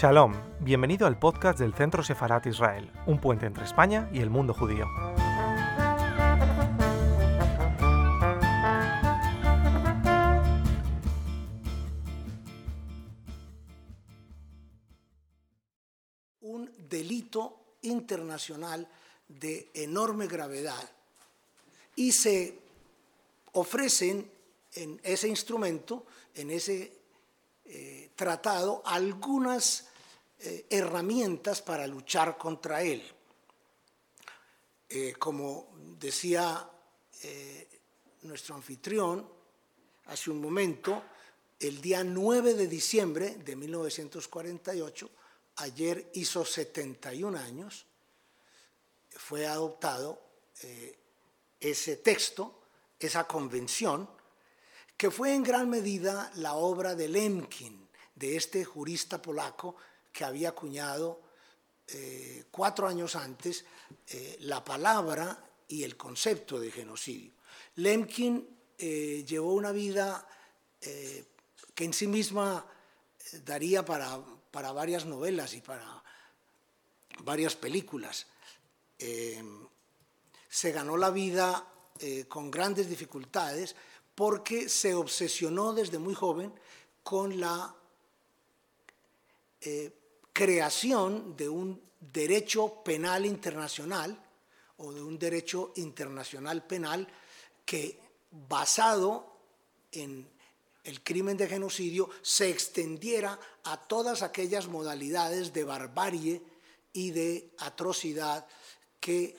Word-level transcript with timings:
Shalom, 0.00 0.32
bienvenido 0.60 1.08
al 1.08 1.18
podcast 1.18 1.58
del 1.58 1.74
Centro 1.74 2.04
Sefarat 2.04 2.46
Israel, 2.46 2.88
un 3.06 3.20
puente 3.20 3.46
entre 3.46 3.64
España 3.64 4.08
y 4.12 4.20
el 4.20 4.30
mundo 4.30 4.54
judío. 4.54 4.86
un 16.42 16.70
delito 16.88 17.58
internacional 17.82 18.86
de 19.26 19.68
enorme 19.74 20.28
gravedad 20.28 20.88
y 21.96 22.12
se 22.12 22.56
ofrecen 23.50 24.30
en 24.74 25.00
ese 25.02 25.26
instrumento, 25.26 26.06
en 26.36 26.52
ese 26.52 26.92
eh, 27.64 28.12
tratado, 28.14 28.80
algunas 28.86 29.87
eh, 30.40 30.66
herramientas 30.70 31.62
para 31.62 31.86
luchar 31.86 32.38
contra 32.38 32.82
él. 32.82 33.02
Eh, 34.88 35.14
como 35.18 35.74
decía 35.98 36.70
nuestro 38.22 38.54
anfitrión 38.54 39.28
hace 40.06 40.30
un 40.30 40.40
momento, 40.40 41.02
el 41.58 41.80
día 41.80 42.04
9 42.04 42.54
de 42.54 42.68
diciembre 42.68 43.34
de 43.44 43.56
1948, 43.56 45.10
ayer 45.56 46.10
hizo 46.14 46.44
71 46.44 47.36
años, 47.36 47.86
fue 49.10 49.46
adoptado 49.46 50.22
ese 51.60 51.96
texto, 51.96 52.60
esa 52.98 53.26
convención, 53.26 54.08
que 54.96 55.10
fue 55.10 55.34
en 55.34 55.42
gran 55.42 55.70
medida 55.70 56.30
la 56.36 56.54
obra 56.54 56.94
de 56.94 57.08
Lemkin, 57.08 57.88
de 58.14 58.36
este 58.36 58.64
jurista 58.64 59.22
polaco 59.22 59.76
que 60.18 60.24
había 60.24 60.48
acuñado 60.48 61.20
eh, 61.86 62.46
cuatro 62.50 62.88
años 62.88 63.14
antes 63.14 63.64
eh, 64.08 64.36
la 64.40 64.64
palabra 64.64 65.44
y 65.68 65.84
el 65.84 65.96
concepto 65.96 66.58
de 66.58 66.72
genocidio. 66.72 67.30
Lemkin 67.76 68.44
eh, 68.76 69.24
llevó 69.24 69.52
una 69.52 69.70
vida 69.70 70.26
que 70.80 71.84
en 71.84 71.92
sí 71.92 72.08
misma 72.08 72.66
daría 73.44 73.84
para, 73.84 74.20
para, 74.50 74.72
varias 74.72 75.06
novelas 75.06 75.54
y 75.54 75.60
para 75.60 76.02
varias 77.22 77.54
películas. 77.54 78.26
se 80.48 80.72
ganó 80.72 80.96
la 80.96 81.10
vida 81.10 81.64
con 82.28 82.50
grandes 82.50 82.88
dificultades 82.88 83.74
porque 84.14 84.68
se 84.68 84.94
obsesionó 84.94 85.72
desde 85.72 85.98
muy 85.98 86.14
joven 86.14 86.52
con 87.02 87.40
la 87.40 87.74
creación 90.38 91.36
de 91.36 91.48
un 91.48 91.82
derecho 91.98 92.84
penal 92.84 93.26
internacional 93.26 94.14
o 94.76 94.92
de 94.92 95.02
un 95.02 95.18
derecho 95.18 95.72
internacional 95.74 96.64
penal 96.64 97.08
que 97.66 97.98
basado 98.30 99.34
en 99.90 100.30
el 100.84 101.02
crimen 101.02 101.36
de 101.36 101.48
genocidio 101.48 102.08
se 102.22 102.50
extendiera 102.50 103.36
a 103.64 103.82
todas 103.88 104.22
aquellas 104.22 104.68
modalidades 104.68 105.52
de 105.52 105.64
barbarie 105.64 106.40
y 106.92 107.10
de 107.10 107.50
atrocidad 107.58 108.46
que 109.00 109.34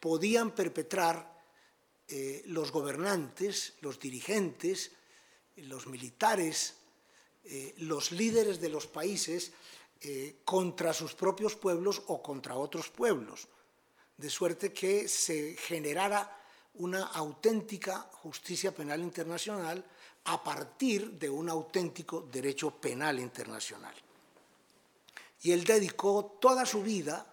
podían 0.00 0.52
perpetrar 0.52 1.30
eh, 2.08 2.42
los 2.46 2.72
gobernantes, 2.72 3.74
los 3.82 4.00
dirigentes, 4.00 4.90
los 5.58 5.86
militares, 5.86 6.74
eh, 7.44 7.72
los 7.78 8.10
líderes 8.10 8.60
de 8.60 8.68
los 8.68 8.88
países 8.88 9.52
eh, 10.00 10.40
contra 10.44 10.92
sus 10.92 11.14
propios 11.14 11.56
pueblos 11.56 12.02
o 12.06 12.22
contra 12.22 12.56
otros 12.56 12.88
pueblos, 12.90 13.48
de 14.16 14.30
suerte 14.30 14.72
que 14.72 15.08
se 15.08 15.56
generara 15.56 16.38
una 16.74 17.04
auténtica 17.06 18.08
justicia 18.22 18.74
penal 18.74 19.00
internacional 19.00 19.84
a 20.24 20.42
partir 20.42 21.12
de 21.12 21.28
un 21.28 21.48
auténtico 21.48 22.22
derecho 22.30 22.70
penal 22.70 23.18
internacional. 23.18 23.94
Y 25.42 25.52
él 25.52 25.64
dedicó 25.64 26.36
toda 26.40 26.66
su 26.66 26.82
vida 26.82 27.26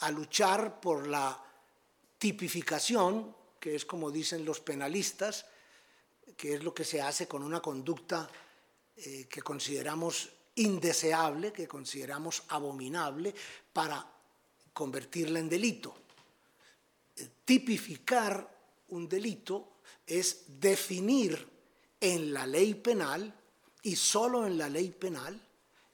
a 0.00 0.10
luchar 0.10 0.80
por 0.80 1.06
la 1.06 1.42
tipificación 2.18 3.34
que 3.64 3.74
es 3.74 3.86
como 3.86 4.10
dicen 4.10 4.44
los 4.44 4.60
penalistas, 4.60 5.46
que 6.36 6.56
es 6.56 6.62
lo 6.62 6.74
que 6.74 6.84
se 6.84 7.00
hace 7.00 7.26
con 7.26 7.42
una 7.42 7.62
conducta 7.62 8.28
eh, 8.94 9.26
que 9.26 9.40
consideramos 9.40 10.28
indeseable, 10.56 11.52
que 11.52 11.68
consideramos 11.68 12.44
abominable, 12.48 13.34
para 13.72 14.06
convertirla 14.72 15.38
en 15.38 15.48
delito. 15.48 15.94
Eh, 17.16 17.28
tipificar 17.44 18.48
un 18.88 19.08
delito 19.08 19.80
es 20.06 20.60
definir 20.60 21.48
en 22.00 22.32
la 22.32 22.46
ley 22.46 22.74
penal 22.74 23.34
y 23.82 23.96
solo 23.96 24.46
en 24.46 24.58
la 24.58 24.68
ley 24.68 24.90
penal 24.90 25.40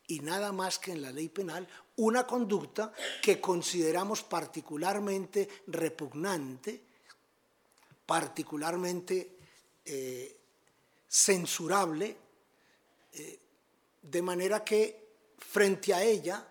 y 0.07 0.21
nada 0.21 0.53
más 0.53 0.79
que 0.79 0.93
en 0.93 1.03
la 1.03 1.13
ley 1.13 1.29
penal 1.29 1.69
una 1.97 2.27
conducta 2.27 2.93
que 3.23 3.41
consideramos 3.41 4.23
particularmente 4.23 5.49
repugnante 5.69 6.91
particularmente 8.11 9.39
eh, 9.85 10.37
censurable, 11.07 12.17
eh, 13.13 13.39
de 14.03 14.23
manera 14.23 14.65
que 14.65 15.17
frente 15.39 15.93
a 15.93 16.03
ella 16.03 16.47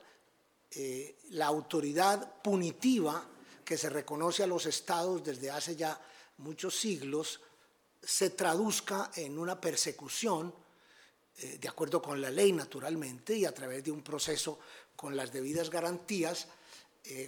eh, 0.72 1.20
la 1.30 1.48
autoridad 1.48 2.42
punitiva 2.42 3.28
que 3.64 3.78
se 3.78 3.90
reconoce 3.90 4.44
a 4.44 4.48
los 4.48 4.66
estados 4.66 5.24
desde 5.24 5.52
hace 5.52 5.76
ya 5.76 6.00
muchos 6.38 6.76
siglos 6.78 7.42
se 8.02 8.32
traduzca 8.32 9.12
en 9.16 9.38
una 9.38 9.60
persecución, 9.60 10.56
de 11.36 11.68
acuerdo 11.68 12.02
con 12.02 12.22
la 12.22 12.30
ley 12.30 12.54
naturalmente, 12.54 13.36
y 13.36 13.46
a 13.46 13.54
través 13.54 13.84
de 13.84 13.92
un 13.92 14.02
proceso 14.02 14.60
con 14.96 15.16
las 15.16 15.34
debidas 15.34 15.70
garantías, 15.70 16.48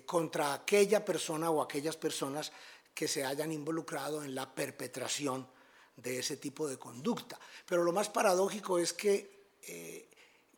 contra 0.05 0.53
aquella 0.53 1.03
persona 1.03 1.49
o 1.49 1.61
aquellas 1.61 1.97
personas 1.97 2.53
que 2.93 3.07
se 3.07 3.25
hayan 3.25 3.51
involucrado 3.51 4.23
en 4.23 4.35
la 4.35 4.53
perpetración 4.53 5.47
de 5.95 6.19
ese 6.19 6.37
tipo 6.37 6.67
de 6.67 6.77
conducta. 6.77 7.39
Pero 7.65 7.83
lo 7.83 7.91
más 7.91 8.09
paradójico 8.09 8.79
es 8.79 8.93
que 8.93 9.49
eh, 9.61 10.09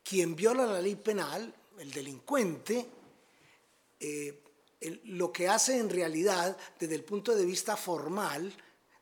quien 0.03 0.35
viola 0.35 0.65
la 0.65 0.81
ley 0.81 0.95
penal, 0.95 1.53
el 1.79 1.91
delincuente, 1.91 2.89
eh, 3.99 4.43
lo 5.05 5.31
que 5.31 5.47
hace 5.47 5.77
en 5.77 5.89
realidad 5.89 6.57
desde 6.77 6.95
el 6.95 7.03
punto 7.03 7.35
de 7.35 7.45
vista 7.45 7.77
formal, 7.77 8.53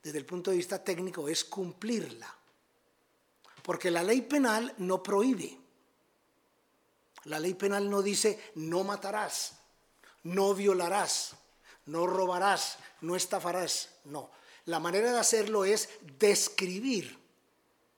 desde 0.03 0.19
el 0.19 0.25
punto 0.25 0.51
de 0.51 0.57
vista 0.57 0.83
técnico, 0.83 1.27
es 1.27 1.43
cumplirla. 1.43 2.33
Porque 3.63 3.91
la 3.91 4.03
ley 4.03 4.21
penal 4.21 4.73
no 4.77 5.01
prohíbe. 5.01 5.57
La 7.25 7.39
ley 7.39 7.53
penal 7.53 7.89
no 7.89 8.01
dice 8.01 8.51
no 8.55 8.83
matarás, 8.83 9.59
no 10.23 10.55
violarás, 10.55 11.35
no 11.85 12.07
robarás, 12.07 12.77
no 13.01 13.15
estafarás. 13.15 13.89
No. 14.05 14.31
La 14.65 14.79
manera 14.79 15.11
de 15.11 15.19
hacerlo 15.19 15.65
es 15.65 15.89
describir 16.19 17.17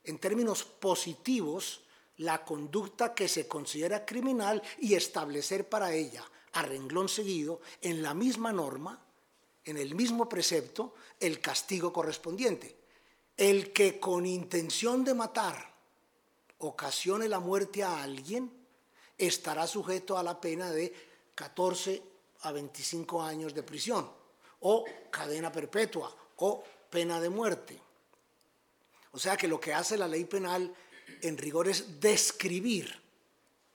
en 0.04 0.18
términos 0.18 0.64
positivos 0.64 1.83
la 2.18 2.44
conducta 2.44 3.14
que 3.14 3.28
se 3.28 3.48
considera 3.48 4.04
criminal 4.04 4.62
y 4.78 4.94
establecer 4.94 5.68
para 5.68 5.92
ella, 5.92 6.24
a 6.52 6.62
renglón 6.62 7.08
seguido, 7.08 7.60
en 7.80 8.02
la 8.02 8.14
misma 8.14 8.52
norma, 8.52 9.00
en 9.64 9.76
el 9.76 9.94
mismo 9.94 10.28
precepto, 10.28 10.94
el 11.18 11.40
castigo 11.40 11.92
correspondiente. 11.92 12.76
El 13.36 13.72
que 13.72 13.98
con 13.98 14.26
intención 14.26 15.04
de 15.04 15.14
matar 15.14 15.74
ocasione 16.58 17.28
la 17.28 17.40
muerte 17.40 17.82
a 17.82 18.02
alguien, 18.02 18.50
estará 19.18 19.66
sujeto 19.66 20.18
a 20.18 20.22
la 20.22 20.40
pena 20.40 20.70
de 20.70 20.92
14 21.34 22.02
a 22.42 22.52
25 22.52 23.22
años 23.22 23.54
de 23.54 23.62
prisión 23.62 24.10
o 24.60 24.84
cadena 25.10 25.50
perpetua 25.50 26.14
o 26.36 26.62
pena 26.90 27.20
de 27.20 27.28
muerte. 27.28 27.80
O 29.12 29.18
sea 29.18 29.36
que 29.36 29.48
lo 29.48 29.60
que 29.60 29.72
hace 29.72 29.96
la 29.96 30.08
ley 30.08 30.24
penal 30.24 30.74
en 31.22 31.38
rigor 31.38 31.68
es 31.68 32.00
describir 32.00 33.00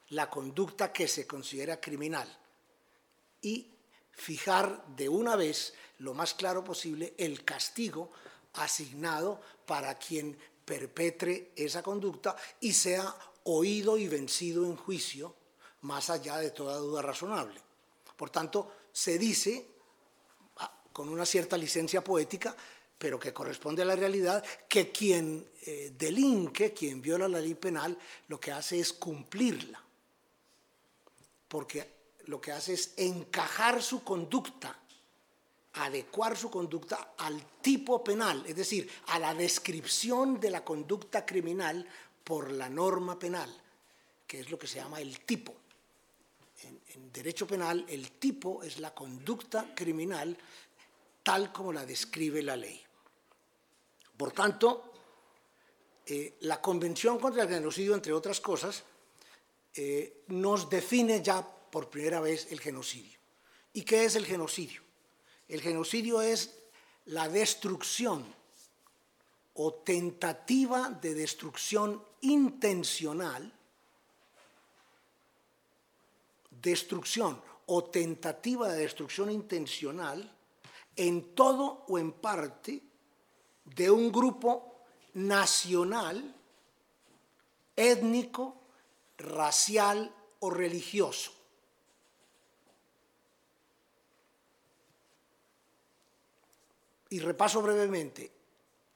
la 0.10 0.30
conducta 0.30 0.92
que 0.92 1.08
se 1.08 1.28
considera 1.28 1.80
criminal 1.80 2.28
y 3.42 3.68
fijar 4.12 4.86
de 4.96 5.08
una 5.08 5.36
vez, 5.36 5.74
lo 6.00 6.14
más 6.14 6.34
claro 6.34 6.64
posible, 6.64 7.14
el 7.18 7.44
castigo 7.46 8.12
asignado 8.54 9.42
para 9.66 9.98
quien 9.98 10.38
perpetre 10.66 11.52
esa 11.56 11.82
conducta 11.82 12.36
y 12.60 12.74
sea 12.74 13.16
oído 13.44 13.98
y 13.98 14.08
vencido 14.08 14.66
en 14.66 14.76
juicio, 14.76 15.36
más 15.82 16.10
allá 16.10 16.38
de 16.38 16.52
toda 16.52 16.78
duda 16.78 17.02
razonable. 17.02 17.62
Por 18.18 18.30
tanto, 18.30 18.72
se 18.92 19.18
dice 19.18 19.68
con 20.92 21.08
una 21.08 21.26
cierta 21.26 21.56
licencia 21.58 22.04
poética, 22.04 22.56
pero 23.00 23.18
que 23.18 23.34
corresponde 23.34 23.82
a 23.82 23.86
la 23.86 23.96
realidad, 23.96 24.44
que 24.68 24.92
quien 24.92 25.50
eh, 25.66 25.94
delinque, 25.98 26.74
quien 26.74 27.02
viola 27.02 27.30
la 27.30 27.40
ley 27.40 27.56
penal, 27.56 27.98
lo 28.28 28.40
que 28.40 28.52
hace 28.52 28.80
es 28.80 28.94
cumplirla. 28.94 29.82
porque 31.48 31.98
lo 32.26 32.40
que 32.40 32.52
hace 32.52 32.74
es 32.74 32.94
encajar 32.98 33.82
su 33.82 34.04
conducta, 34.04 34.78
adecuar 35.74 36.38
su 36.38 36.52
conducta 36.52 37.16
al 37.18 37.42
tipo 37.62 38.04
penal, 38.04 38.46
es 38.46 38.56
decir, 38.56 38.88
a 39.08 39.18
la 39.18 39.34
descripción 39.34 40.40
de 40.40 40.52
la 40.52 40.64
conducta 40.64 41.26
criminal 41.26 41.88
por 42.24 42.52
la 42.52 42.70
norma 42.70 43.18
penal, 43.18 43.50
que 44.28 44.42
es 44.42 44.52
lo 44.52 44.60
que 44.60 44.68
se 44.68 44.76
llama 44.76 45.02
el 45.02 45.22
tipo. 45.22 45.56
En, 46.64 47.12
derecho 47.12 47.48
penal, 47.48 47.84
el 47.88 48.12
tipo 48.12 48.62
es 48.62 48.80
la 48.80 48.94
conducta 48.94 49.74
criminal 49.74 50.38
tal 51.24 51.52
como 51.52 51.74
la 51.74 51.86
describe 51.86 52.44
la 52.44 52.56
ley. 52.56 52.80
Por 54.20 54.34
tanto, 54.34 54.92
eh, 56.06 56.36
la 56.42 56.60
Convención 56.60 57.18
contra 57.18 57.44
el 57.44 57.48
Genocidio, 57.48 57.96
entre 57.96 58.12
otras 58.12 58.42
cosas, 58.42 58.84
eh, 59.74 60.26
nos 60.28 60.70
define 60.70 61.24
ya 61.24 61.42
por 61.42 61.90
primera 61.90 62.20
vez 62.20 62.52
el 62.52 62.60
genocidio. 62.60 63.18
¿Y 63.72 63.84
qué 63.84 64.04
es 64.04 64.18
el 64.18 64.26
genocidio? 64.26 64.82
El 65.48 65.62
genocidio 65.62 66.22
es 66.22 66.54
la 67.06 67.30
destrucción 67.30 68.26
o 69.54 69.76
tentativa 69.76 70.90
de 70.90 71.14
destrucción 71.14 72.04
intencional, 72.20 73.54
destrucción 76.50 77.42
o 77.68 77.86
tentativa 77.86 78.68
de 78.68 78.82
destrucción 78.82 79.32
intencional 79.32 80.36
en 80.98 81.34
todo 81.34 81.86
o 81.88 81.98
en 81.98 82.12
parte 82.12 82.89
de 83.76 83.90
un 83.92 84.12
grupo 84.12 84.84
nacional, 85.14 86.36
étnico, 87.76 88.56
racial 89.18 90.14
o 90.40 90.50
religioso. 90.50 91.32
Y 97.10 97.20
repaso 97.20 97.62
brevemente, 97.62 98.32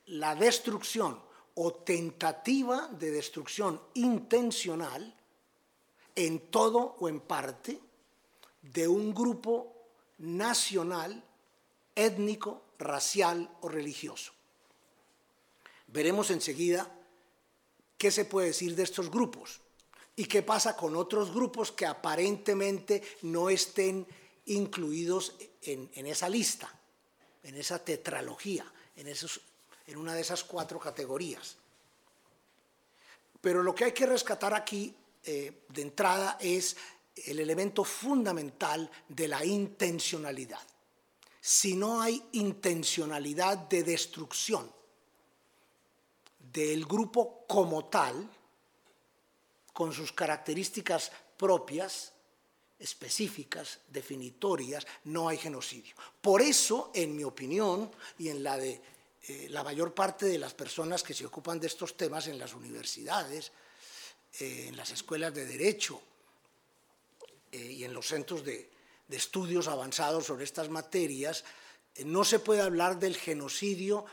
la 0.07 0.35
destrucción 0.35 1.19
o 1.55 1.73
tentativa 1.73 2.87
de 2.87 3.11
destrucción 3.11 3.81
intencional 3.95 5.13
en 6.15 6.51
todo 6.51 6.95
o 6.99 7.09
en 7.09 7.21
parte 7.21 7.79
de 8.61 8.87
un 8.87 9.13
grupo 9.13 9.73
nacional, 10.19 11.23
étnico, 11.95 12.63
racial 12.77 13.49
o 13.61 13.67
religioso. 13.67 14.32
Veremos 15.93 16.31
enseguida 16.31 16.91
qué 17.99 18.09
se 18.09 18.25
puede 18.25 18.47
decir 18.47 18.75
de 18.75 18.81
estos 18.81 19.11
grupos 19.11 19.61
y 20.15 20.25
qué 20.25 20.41
pasa 20.41 20.75
con 20.75 20.95
otros 20.95 21.31
grupos 21.31 21.71
que 21.71 21.85
aparentemente 21.85 23.03
no 23.21 23.47
estén 23.47 24.07
incluidos 24.47 25.35
en, 25.61 26.07
esa 26.07 26.29
lista, 26.29 26.67
en 27.43 27.55
esa 27.55 27.77
tetralogía, 27.85 28.65
en, 28.95 29.97
una 29.97 30.15
de 30.15 30.21
esas 30.21 30.43
cuatro 30.43 30.79
categorías. 30.79 31.57
Pero 33.39 33.61
lo 33.61 33.75
que 33.75 33.85
hay 33.85 33.91
que 33.91 34.07
rescatar 34.07 34.55
aquí 34.55 34.95
eh, 35.23 35.61
de 35.69 35.81
entrada 35.83 36.39
es 36.41 36.75
el 37.27 37.39
elemento 37.39 37.83
fundamental 37.83 38.89
de 39.07 39.27
la 39.27 39.45
intencionalidad. 39.45 40.65
Si 41.39 41.75
no 41.75 42.01
hay 42.01 42.19
intencionalidad 42.31 43.59
de 43.59 43.83
destrucción 43.83 44.82
del 46.51 46.85
grupo 46.85 47.45
como 47.47 47.85
tal, 47.85 48.29
con 49.71 49.91
sus 49.93 50.11
características 50.11 51.11
propias, 51.37 52.13
específicas, 52.77 53.79
definitorias, 53.89 54.85
no 55.05 55.29
hay 55.29 55.37
genocidio. 55.37 55.95
Por 56.21 56.41
eso, 56.41 56.91
en 56.93 57.15
mi 57.15 57.23
opinión 57.23 57.89
y 58.19 58.29
en 58.29 58.43
la 58.43 58.57
de 58.57 58.81
eh, 59.25 59.47
la 59.49 59.63
mayor 59.63 59.93
parte 59.93 60.25
de 60.25 60.37
las 60.37 60.53
personas 60.53 61.01
que 61.01 61.13
se 61.13 61.25
ocupan 61.25 61.57
de 61.57 61.67
estos 61.67 61.95
temas 61.95 62.27
en 62.27 62.37
las 62.37 62.53
universidades, 62.53 63.53
eh, 64.39 64.65
en 64.67 64.75
las 64.75 64.91
escuelas 64.91 65.33
de 65.33 65.45
derecho 65.45 66.01
eh, 67.49 67.57
y 67.57 67.83
en 67.85 67.93
los 67.93 68.07
centros 68.07 68.43
de, 68.43 68.71
estudios 69.09 69.67
avanzados 69.67 70.25
sobre 70.25 70.43
estas 70.43 70.69
materias, 70.69 71.43
no 72.05 72.23
se 72.23 72.39
puede 72.39 72.61
hablar 72.61 72.97
del 72.97 73.15
genocidio 73.15 74.05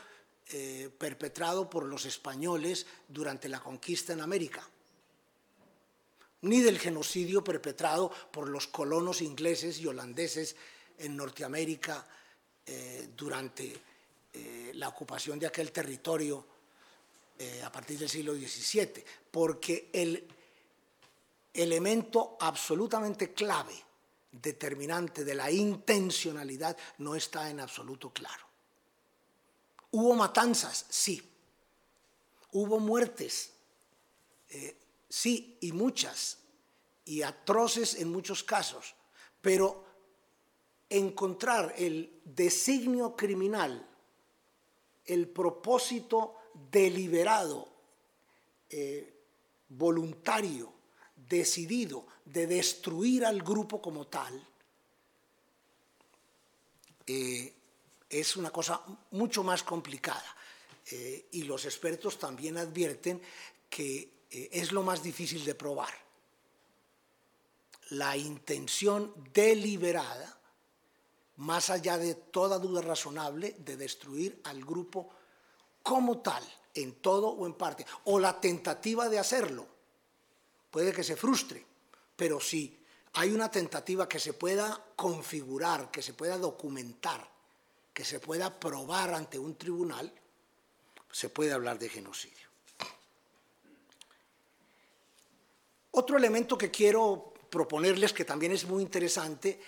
perpetrado 0.97 1.69
por 1.69 1.85
los 1.85 2.05
españoles 2.05 2.85
durante 3.07 3.47
la 3.47 3.61
conquista 3.61 4.11
en 4.13 4.21
América 4.21 4.67
ni 6.41 6.61
del 6.61 6.79
genocidio 6.79 7.43
perpetrado 7.43 8.11
por 8.31 8.47
los 8.47 8.67
colonos 8.67 9.21
ingleses 9.21 9.79
y 9.79 9.87
holandeses 9.87 10.55
en 10.97 11.15
Norteamérica 11.15 12.05
eh, 12.65 13.09
durante 13.15 13.81
eh, 14.33 14.71
la 14.75 14.87
ocupación 14.87 15.37
de 15.37 15.47
aquel 15.47 15.71
territorio 15.71 16.45
eh, 17.37 17.61
a 17.63 17.71
partir 17.71 17.97
del 17.99 18.09
siglo 18.09 18.33
XVII, 18.33 19.03
porque 19.29 19.89
el 19.93 20.27
elemento 21.53 22.37
absolutamente 22.39 23.33
clave, 23.33 23.73
determinante 24.31 25.23
de 25.25 25.35
la 25.35 25.51
intencionalidad, 25.51 26.77
no 26.99 27.15
está 27.15 27.49
en 27.49 27.59
absoluto 27.59 28.11
claro. 28.11 28.50
Hubo 29.91 30.15
matanzas, 30.15 30.85
sí. 30.89 31.21
Hubo 32.53 32.79
muertes, 32.79 33.51
sí, 35.07 35.57
y 35.61 35.71
muchas, 35.71 36.39
y 37.05 37.21
atroces 37.21 37.95
en 37.95 38.11
muchos 38.11 38.43
casos, 38.43 38.95
pero 39.41 39.85
encontrar 40.89 41.73
el 41.77 42.21
designio 42.25 43.15
criminal, 43.15 43.87
el 45.05 45.29
propósito 45.29 46.35
deliberado, 46.69 47.69
eh, 48.69 49.13
voluntario, 49.69 50.73
decidido 51.15 52.05
de 52.25 52.47
destruir 52.47 53.25
al 53.25 53.41
grupo 53.41 53.81
como 53.81 54.07
tal, 54.07 54.45
eh, 57.07 57.53
es 58.11 58.35
una 58.35 58.51
cosa 58.51 58.81
mucho 59.11 59.43
más 59.43 59.63
complicada. 59.63 60.35
Eh, 60.91 61.29
y 61.31 61.43
los 61.43 61.65
expertos 61.65 62.19
también 62.19 62.57
advierten 62.57 63.21
que 63.69 64.25
eh, 64.29 64.49
es 64.51 64.71
lo 64.71 64.83
más 64.83 65.01
difícil 65.01 65.45
de 65.45 65.55
probar. 65.55 65.93
La 67.91 68.17
intención 68.17 69.13
deliberada, 69.33 70.37
más 71.37 71.69
allá 71.69 71.97
de 71.97 72.15
toda 72.15 72.59
duda 72.59 72.81
razonable, 72.81 73.55
de 73.59 73.77
destruir 73.77 74.41
al 74.43 74.63
grupo 74.63 75.09
como 75.81 76.19
tal, 76.19 76.43
en 76.73 76.95
todo 76.95 77.29
o 77.29 77.45
en 77.45 77.53
parte, 77.53 77.85
o 78.05 78.19
la 78.19 78.39
tentativa 78.39 79.09
de 79.09 79.19
hacerlo. 79.19 79.67
Puede 80.69 80.93
que 80.93 81.03
se 81.03 81.15
frustre, 81.15 81.65
pero 82.15 82.39
si 82.39 82.77
hay 83.13 83.31
una 83.31 83.51
tentativa 83.51 84.07
que 84.07 84.19
se 84.19 84.33
pueda 84.33 84.81
configurar, 84.95 85.91
que 85.91 86.01
se 86.01 86.13
pueda 86.13 86.37
documentar, 86.37 87.30
que 87.93 88.05
se 88.05 88.19
pueda 88.19 88.59
probar 88.59 89.13
ante 89.13 89.37
un 89.37 89.55
tribunal, 89.55 90.11
se 91.11 91.29
puede 91.29 91.51
hablar 91.51 91.77
de 91.77 91.89
genocidio. 91.89 92.47
Otro 95.91 96.17
elemento 96.17 96.57
que 96.57 96.71
quiero 96.71 97.33
proponerles, 97.49 98.13
que 98.13 98.23
también 98.23 98.53
es 98.53 98.65
muy 98.65 98.81
interesante, 98.81 99.59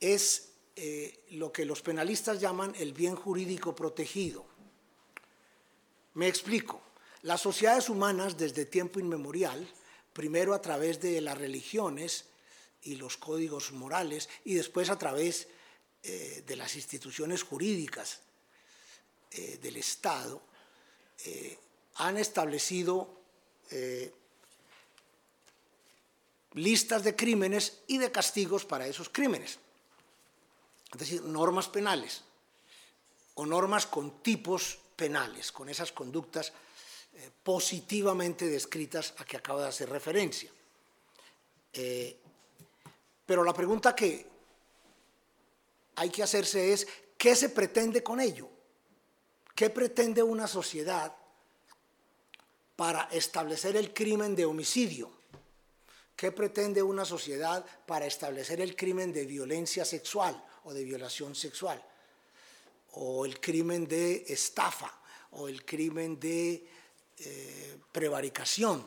es 0.00 0.50
eh, 0.74 1.20
lo 1.30 1.52
que 1.52 1.64
los 1.64 1.80
penalistas 1.80 2.40
llaman 2.40 2.74
el 2.76 2.92
bien 2.92 3.14
jurídico 3.14 3.74
protegido. 3.74 4.44
Me 6.14 6.26
explico. 6.26 6.80
Las 7.22 7.40
sociedades 7.40 7.88
humanas 7.88 8.36
desde 8.36 8.66
tiempo 8.66 8.98
inmemorial, 8.98 9.66
primero 10.12 10.52
a 10.52 10.60
través 10.60 11.00
de 11.00 11.20
las 11.20 11.38
religiones 11.38 12.26
y 12.82 12.96
los 12.96 13.16
códigos 13.16 13.72
morales 13.72 14.28
y 14.44 14.54
después 14.54 14.90
a 14.90 14.98
través 14.98 15.48
eh, 16.04 16.44
de 16.46 16.56
las 16.56 16.76
instituciones 16.76 17.42
jurídicas 17.42 18.20
eh, 19.32 19.58
del 19.60 19.76
Estado, 19.76 20.42
han 21.94 22.18
establecido 22.18 23.08
listas 26.54 27.02
de 27.02 27.16
crímenes 27.16 27.80
y 27.86 27.98
de 27.98 28.12
castigos 28.12 28.64
para 28.64 28.86
esos 28.86 29.08
crímenes. 29.08 29.58
Es 30.92 30.98
decir, 30.98 31.22
normas 31.22 31.68
penales 31.68 32.22
o 33.34 33.46
normas 33.46 33.86
con 33.86 34.22
tipos 34.22 34.78
penales, 34.94 35.50
con 35.50 35.68
esas 35.68 35.90
conductas 35.90 36.52
eh, 37.14 37.30
positivamente 37.42 38.46
descritas 38.46 39.14
a 39.18 39.24
que 39.24 39.36
acabo 39.36 39.60
de 39.60 39.68
hacer 39.68 39.88
referencia. 39.88 40.50
Eh, 41.72 42.16
pero 43.26 43.42
la 43.42 43.52
pregunta 43.52 43.94
que 43.94 44.33
hay 45.96 46.10
que 46.10 46.22
hacerse 46.22 46.72
es, 46.72 46.86
¿qué 47.16 47.36
se 47.36 47.48
pretende 47.48 48.02
con 48.02 48.20
ello? 48.20 48.48
¿Qué 49.54 49.70
pretende 49.70 50.22
una 50.22 50.46
sociedad 50.46 51.14
para 52.76 53.04
establecer 53.12 53.76
el 53.76 53.94
crimen 53.94 54.34
de 54.34 54.44
homicidio? 54.44 55.10
¿Qué 56.16 56.32
pretende 56.32 56.82
una 56.82 57.04
sociedad 57.04 57.64
para 57.86 58.06
establecer 58.06 58.60
el 58.60 58.76
crimen 58.76 59.12
de 59.12 59.26
violencia 59.26 59.84
sexual 59.84 60.44
o 60.64 60.72
de 60.72 60.84
violación 60.84 61.34
sexual? 61.34 61.84
O 62.92 63.26
el 63.26 63.40
crimen 63.40 63.86
de 63.86 64.24
estafa, 64.28 65.00
o 65.32 65.48
el 65.48 65.64
crimen 65.64 66.18
de 66.20 66.66
eh, 67.18 67.78
prevaricación, 67.90 68.84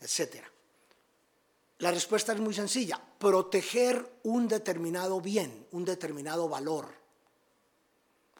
etcétera. 0.00 0.50
La 1.84 1.90
respuesta 1.90 2.32
es 2.32 2.40
muy 2.40 2.54
sencilla, 2.54 2.98
proteger 3.18 4.20
un 4.22 4.48
determinado 4.48 5.20
bien, 5.20 5.66
un 5.72 5.84
determinado 5.84 6.48
valor, 6.48 6.88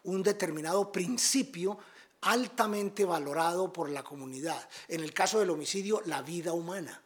un 0.01 0.23
determinado 0.23 0.91
principio 0.91 1.77
altamente 2.21 3.05
valorado 3.05 3.71
por 3.71 3.91
la 3.91 4.03
comunidad. 4.03 4.67
En 4.87 5.01
el 5.01 5.13
caso 5.13 5.37
del 5.37 5.51
homicidio, 5.51 6.01
la 6.07 6.23
vida 6.23 6.53
humana. 6.53 6.99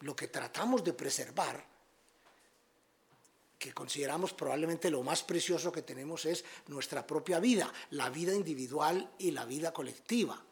Lo 0.00 0.16
que 0.16 0.26
tratamos 0.26 0.82
de 0.82 0.92
preservar, 0.92 1.64
que 3.60 3.72
consideramos 3.72 4.32
probablemente 4.32 4.90
lo 4.90 5.04
más 5.04 5.22
precioso 5.22 5.70
que 5.70 5.82
tenemos, 5.82 6.26
es 6.26 6.44
nuestra 6.66 7.06
propia 7.06 7.38
vida, 7.38 7.72
la 7.90 8.10
vida 8.10 8.34
individual 8.34 9.08
y 9.20 9.30
la 9.30 9.44
vida 9.44 9.72
colectiva. 9.72 10.42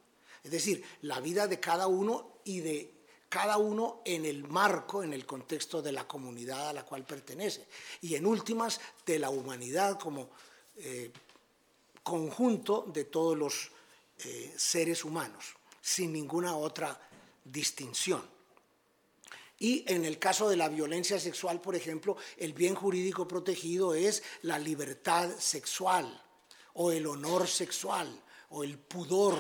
Es 0.45 0.53
decir, 0.53 0.85
la 1.03 1.19
vida 1.19 1.49
de 1.49 1.59
cada 1.59 1.89
uno 1.89 2.39
y 2.45 2.61
de 2.61 2.98
cada 3.29 3.59
uno 3.59 4.03
en 4.05 4.25
el 4.25 4.45
marco, 4.45 5.03
en 5.03 5.13
el 5.13 5.27
contexto 5.27 5.83
de 5.83 5.93
la 5.93 6.07
comunidad 6.07 6.71
a 6.71 6.73
la 6.73 6.85
cual 6.85 7.05
pertenece, 7.05 7.67
y 8.01 8.15
en 8.15 8.27
últimas 8.27 8.81
de 9.05 9.19
la 9.19 9.31
humanidad 9.31 9.99
como 9.99 10.31
eh, 10.77 11.13
conjunto 12.03 12.87
de 12.93 13.05
todos 13.05 13.37
los 13.37 13.71
eh, 14.25 14.55
seres 14.57 15.05
humanos, 15.05 15.45
sin 15.81 16.13
ninguna 16.13 16.57
otra 16.57 16.99
distinción. 17.45 18.23
Y 19.61 19.85
en 19.93 20.05
el 20.05 20.19
caso 20.19 20.49
de 20.49 20.57
la 20.57 20.69
violencia 20.69 21.19
sexual, 21.19 21.61
por 21.61 21.75
ejemplo, 21.75 22.17
el 22.37 22.53
bien 22.53 22.75
jurídico 22.75 23.27
protegido 23.27 23.95
es 23.95 24.23
la 24.43 24.59
libertad 24.59 25.31
sexual, 25.39 26.23
o 26.75 26.93
el 26.93 27.07
honor 27.07 27.49
sexual, 27.49 28.23
o 28.51 28.63
el 28.63 28.79
pudor 28.79 29.37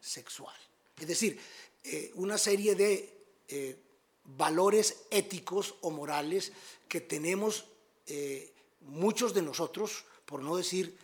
sexual. 0.00 0.56
Es 0.98 1.06
decir, 1.06 1.38
eh, 1.84 2.10
una 2.14 2.38
serie 2.38 2.74
de 2.74 3.19
eh, 3.50 3.76
valores 4.22 5.10
éticos 5.10 5.74
o 5.80 5.90
morales 5.90 6.52
que 6.86 7.00
tenemos 7.00 7.66
eh, 8.06 8.54
muchos 8.82 9.34
de 9.34 9.42
nosotros, 9.42 10.04
por 10.24 10.40
no 10.40 10.56
decir 10.56 10.96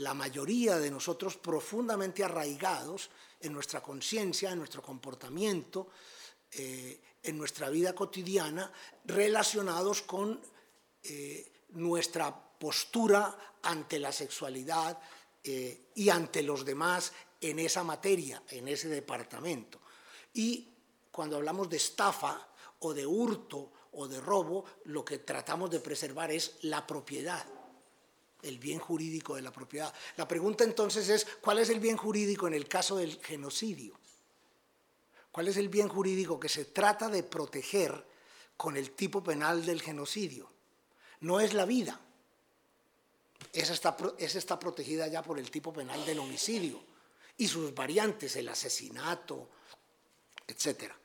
la 0.00 0.14
mayoría 0.14 0.78
de 0.78 0.90
nosotros, 0.90 1.36
profundamente 1.36 2.24
arraigados 2.24 3.10
en 3.40 3.52
nuestra 3.52 3.82
conciencia, 3.82 4.52
en 4.52 4.58
nuestro 4.58 4.80
comportamiento, 4.80 5.88
eh, 6.52 6.98
en 7.22 7.36
nuestra 7.36 7.68
vida 7.68 7.94
cotidiana, 7.94 8.72
relacionados 9.04 10.00
con 10.02 10.40
nuestra 11.70 12.32
postura 12.58 13.56
ante 13.62 13.98
la 13.98 14.12
sexualidad 14.12 14.98
y 15.42 16.08
ante 16.08 16.42
los 16.42 16.64
demás 16.64 17.12
en 17.40 17.58
esa 17.58 17.82
materia, 17.82 18.42
en 18.48 18.68
ese 18.68 18.88
departamento. 18.88 19.80
Y 20.32 20.71
cuando 21.12 21.36
hablamos 21.36 21.68
de 21.68 21.76
estafa 21.76 22.48
o 22.80 22.94
de 22.94 23.06
hurto 23.06 23.70
o 23.92 24.08
de 24.08 24.20
robo, 24.20 24.64
lo 24.84 25.04
que 25.04 25.18
tratamos 25.18 25.70
de 25.70 25.80
preservar 25.80 26.32
es 26.32 26.56
la 26.62 26.86
propiedad, 26.86 27.44
el 28.40 28.58
bien 28.58 28.78
jurídico 28.78 29.36
de 29.36 29.42
la 29.42 29.52
propiedad. 29.52 29.94
La 30.16 30.26
pregunta 30.26 30.64
entonces 30.64 31.08
es, 31.10 31.26
¿cuál 31.42 31.58
es 31.58 31.68
el 31.68 31.78
bien 31.78 31.98
jurídico 31.98 32.46
en 32.46 32.54
el 32.54 32.66
caso 32.66 32.96
del 32.96 33.20
genocidio? 33.22 34.00
¿Cuál 35.30 35.48
es 35.48 35.58
el 35.58 35.68
bien 35.68 35.88
jurídico 35.88 36.40
que 36.40 36.48
se 36.48 36.64
trata 36.64 37.08
de 37.08 37.22
proteger 37.22 38.06
con 38.56 38.76
el 38.76 38.92
tipo 38.92 39.22
penal 39.22 39.64
del 39.64 39.82
genocidio? 39.82 40.50
No 41.20 41.40
es 41.40 41.52
la 41.52 41.66
vida. 41.66 42.00
Esa 43.52 43.74
está, 43.74 44.58
protegida 44.58 45.08
ya 45.08 45.22
por 45.22 45.38
el 45.38 45.50
tipo 45.50 45.72
penal 45.72 46.04
del 46.06 46.20
homicidio 46.20 46.82
y 47.36 47.48
sus 47.48 47.74
variantes, 47.74 48.36
el 48.36 48.48
asesinato, 48.48 49.50
etc 50.46 51.01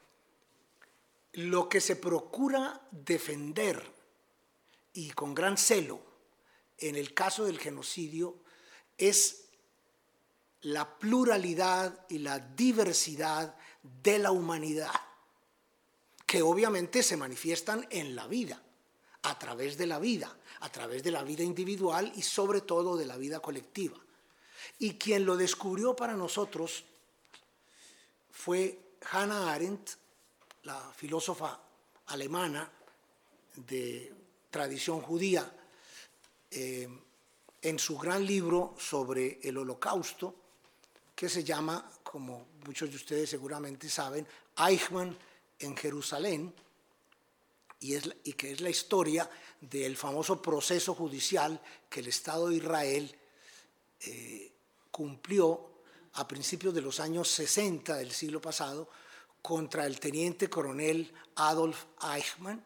lo 1.34 1.69
que 1.69 1.81
se 1.81 1.96
procura 1.96 2.81
defender 2.91 3.84
y 4.93 5.12
con 5.12 5.36
gran 5.36 5.57
celo 5.57 6.01
en 6.77 6.96
el 6.96 7.13
caso 7.13 7.46
del 7.46 7.60
genocidio 7.60 8.38
es 8.98 9.46
la 10.62 10.98
pluralidad 10.98 12.05
y 12.10 12.19
la 12.19 12.39
diversidad 12.39 13.55
de 14.03 14.19
la 14.19 14.31
humanidad, 14.31 14.91
que 16.25 16.41
obviamente 16.41 17.03
se 17.03 17.17
manifiestan 17.17 17.88
en 17.89 18.15
la 18.15 18.27
vida, 18.27 18.62
a 19.24 19.38
través 19.39 19.77
de 19.77 19.88
la 19.88 20.00
vida, 20.00 20.36
a 20.60 20.72
través 20.72 21.03
de 21.03 21.12
la 21.12 21.24
vida 21.24 21.43
individual 21.43 22.12
y 22.15 22.22
sobre 22.22 22.62
todo 22.62 22.98
de 22.98 23.05
la 23.05 23.17
vida 23.17 23.39
colectiva. 23.39 23.98
Y 24.79 24.96
quien 24.96 25.25
lo 25.25 25.38
descubrió 25.38 25.96
para 25.96 26.13
nosotros 26.13 26.84
fue 28.31 28.79
Hannah 29.12 29.53
Arendt, 29.53 29.91
la 30.67 30.91
filósofa 30.93 31.57
alemana 32.07 32.69
de 33.55 34.13
tradición 34.51 35.00
judía, 35.00 35.50
eh, 36.51 36.89
en 37.62 37.79
su 37.79 37.97
gran 37.97 38.25
libro 38.25 38.75
sobre 38.77 39.39
el 39.43 39.57
holocausto, 39.57 40.36
que 41.15 41.29
se 41.29 41.45
llama, 41.45 41.89
como 42.03 42.47
muchos 42.65 42.89
de 42.89 42.97
ustedes 42.97 43.29
seguramente 43.29 43.88
saben, 43.88 44.27
Eichmann 44.57 45.17
en 45.59 45.77
Jerusalén, 45.77 46.53
y, 47.79 47.93
es, 47.93 48.09
y 48.25 48.33
que 48.33 48.51
es 48.51 48.59
la 48.59 48.69
historia 48.69 49.29
del 49.62 49.95
famoso 49.95 50.41
proceso 50.41 50.93
judicial 50.95 51.62
que 51.89 52.01
el 52.01 52.07
Estado 52.07 52.50
de 52.50 52.57
Israel 52.57 53.15
eh, 54.01 54.51
cumplió 54.91 55.69
a 56.13 56.27
principios 56.27 56.74
de 56.74 56.81
los 56.81 57.00
años 57.00 57.29
60 57.29 57.95
del 57.95 58.12
siglo 58.12 58.41
pasado 58.41 58.89
contra 59.47 59.85
el 59.85 59.97
teniente 59.97 60.49
coronel 60.49 61.09
Adolf 61.35 61.85
Eichmann, 62.13 62.61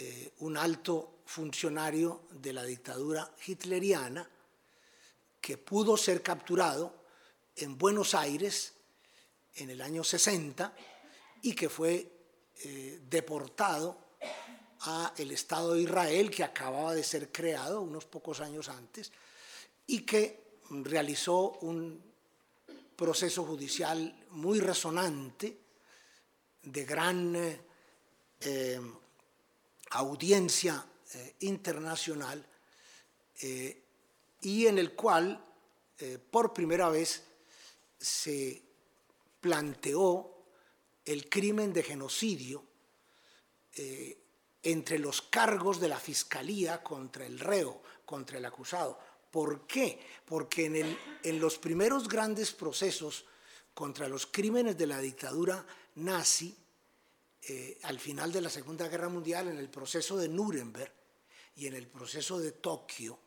eh, 0.00 0.34
un 0.40 0.58
alto 0.58 1.20
funcionario 1.24 2.24
de 2.30 2.52
la 2.52 2.62
dictadura 2.62 3.34
hitleriana, 3.46 4.28
que 5.40 5.56
pudo 5.56 5.96
ser 5.96 6.22
capturado 6.22 6.92
en 7.56 7.78
Buenos 7.78 8.14
Aires 8.14 8.74
en 9.54 9.70
el 9.70 9.80
año 9.80 10.04
60 10.04 10.76
y 11.40 11.54
que 11.54 11.70
fue 11.70 12.06
eh, 12.64 13.00
deportado 13.08 13.96
a 14.80 15.14
el 15.16 15.30
Estado 15.30 15.72
de 15.72 15.80
Israel 15.80 16.30
que 16.30 16.44
acababa 16.44 16.94
de 16.94 17.02
ser 17.02 17.32
creado 17.32 17.80
unos 17.80 18.04
pocos 18.04 18.40
años 18.40 18.68
antes 18.68 19.10
y 19.86 20.02
que 20.02 20.58
realizó 20.68 21.52
un 21.62 22.12
proceso 22.94 23.42
judicial 23.46 24.26
muy 24.32 24.60
resonante 24.60 25.61
de 26.62 26.84
gran 26.84 27.34
eh, 27.34 27.60
eh, 28.40 28.80
audiencia 29.90 30.84
eh, 31.14 31.36
internacional 31.40 32.46
y 34.40 34.66
en 34.66 34.78
el 34.78 34.92
cual 34.92 35.44
por 36.30 36.54
primera 36.54 36.88
vez 36.90 37.24
se 37.98 38.62
planteó 39.40 40.44
el 41.04 41.28
crimen 41.28 41.72
de 41.72 41.82
genocidio 41.82 42.64
entre 44.62 45.00
los 45.00 45.22
cargos 45.22 45.80
de 45.80 45.88
la 45.88 45.98
fiscalía 45.98 46.84
contra 46.84 47.26
el 47.26 47.40
reo, 47.40 47.82
contra 48.04 48.38
el 48.38 48.44
acusado. 48.44 48.96
¿Por 49.28 49.66
qué? 49.66 49.98
Porque 50.24 50.66
en, 50.66 50.76
el, 50.76 50.98
en 51.24 51.40
los 51.40 51.58
primeros 51.58 52.08
grandes 52.08 52.52
procesos 52.52 53.24
contra 53.74 54.06
los 54.06 54.26
crímenes 54.26 54.78
de 54.78 54.86
la 54.86 55.00
dictadura 55.00 55.66
nazi 55.96 56.56
eh, 57.42 57.78
al 57.82 57.98
final 57.98 58.30
de 58.30 58.40
la 58.40 58.50
Segunda 58.50 58.88
Guerra 58.88 59.08
Mundial 59.08 59.48
en 59.48 59.58
el 59.58 59.68
proceso 59.68 60.16
de 60.16 60.28
Nuremberg 60.28 60.92
y 61.56 61.66
en 61.66 61.74
el 61.74 61.88
proceso 61.88 62.38
de 62.38 62.52
Tokio 62.52 63.18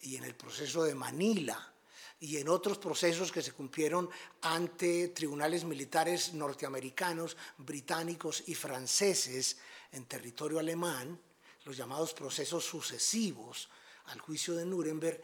y 0.00 0.16
en 0.16 0.24
el 0.24 0.34
proceso 0.34 0.82
de 0.82 0.94
Manila 0.94 1.72
y 2.18 2.38
en 2.38 2.48
otros 2.48 2.78
procesos 2.78 3.30
que 3.30 3.42
se 3.42 3.52
cumplieron 3.52 4.08
ante 4.40 5.08
tribunales 5.08 5.64
militares 5.64 6.32
norteamericanos, 6.32 7.36
británicos 7.58 8.44
y 8.46 8.54
franceses 8.54 9.58
en 9.92 10.06
territorio 10.06 10.58
alemán, 10.58 11.20
los 11.64 11.76
llamados 11.76 12.14
procesos 12.14 12.64
sucesivos 12.64 13.68
al 14.06 14.20
juicio 14.20 14.54
de 14.54 14.64
Nuremberg, 14.64 15.20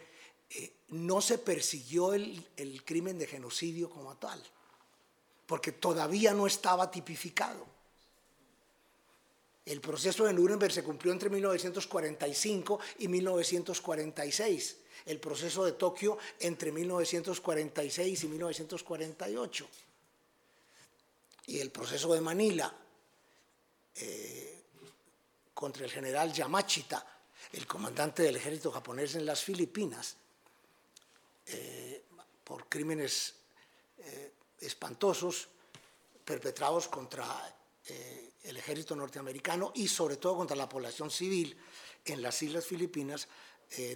eh, 0.50 0.75
no 0.88 1.23
se 1.23 1.38
persiguió 1.38 2.12
el 2.12 2.85
crimen 2.85 3.19
de 3.19 3.26
genocidio 3.26 3.88
como 3.88 4.17
tal 4.19 4.43
porque 5.52 5.73
todavía 5.73 6.32
no 6.32 6.47
estaba 6.47 6.90
tipificado. 6.90 7.66
El 9.66 9.82
proceso 9.82 10.25
de 10.25 10.32
Nuremberg 10.32 10.73
se 10.73 10.82
cumplió 10.82 11.12
entre 11.12 11.28
1945 11.28 12.80
y 13.00 13.09
1946, 13.09 14.76
el 15.04 15.21
proceso 15.21 15.66
de 15.66 15.73
Tokio 15.73 16.16
entre 16.40 16.73
1946 16.73 18.25
y 18.25 18.28
1948, 18.28 19.68
y 21.49 21.59
el 21.59 21.71
proceso 21.71 22.14
de 22.14 22.23
Manila 22.23 22.75
eh, 23.97 24.62
contra 25.52 25.85
el 25.85 25.90
general 25.90 26.32
Yamachita, 26.32 27.06
el 27.52 27.66
comandante 27.66 28.23
del 28.23 28.37
ejército 28.37 28.73
japonés 28.73 29.16
en 29.16 29.26
las 29.26 29.44
Filipinas, 29.44 30.16
eh, 31.44 32.04
por 32.42 32.71
crímenes 32.71 33.35
eh, 33.99 34.32
espantosos 34.62 35.49
perpetrados 36.25 36.88
contra 36.88 37.26
el 38.45 38.57
ejército 38.57 38.95
norteamericano 38.95 39.73
y 39.75 39.88
sobre 39.88 40.16
todo 40.16 40.37
contra 40.37 40.57
la 40.57 40.69
población 40.69 41.11
civil 41.11 41.57
en 42.04 42.23
las 42.23 42.42
Islas 42.42 42.64
Filipinas, 42.64 43.28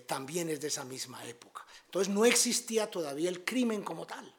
también 0.07 0.49
es 0.49 0.61
de 0.61 0.69
esa 0.69 0.85
misma 0.85 1.25
época. 1.27 1.65
Entonces 1.85 2.13
no 2.13 2.25
existía 2.25 2.91
todavía 2.91 3.29
el 3.29 3.45
crimen 3.45 3.83
como 3.83 4.07
tal, 4.07 4.33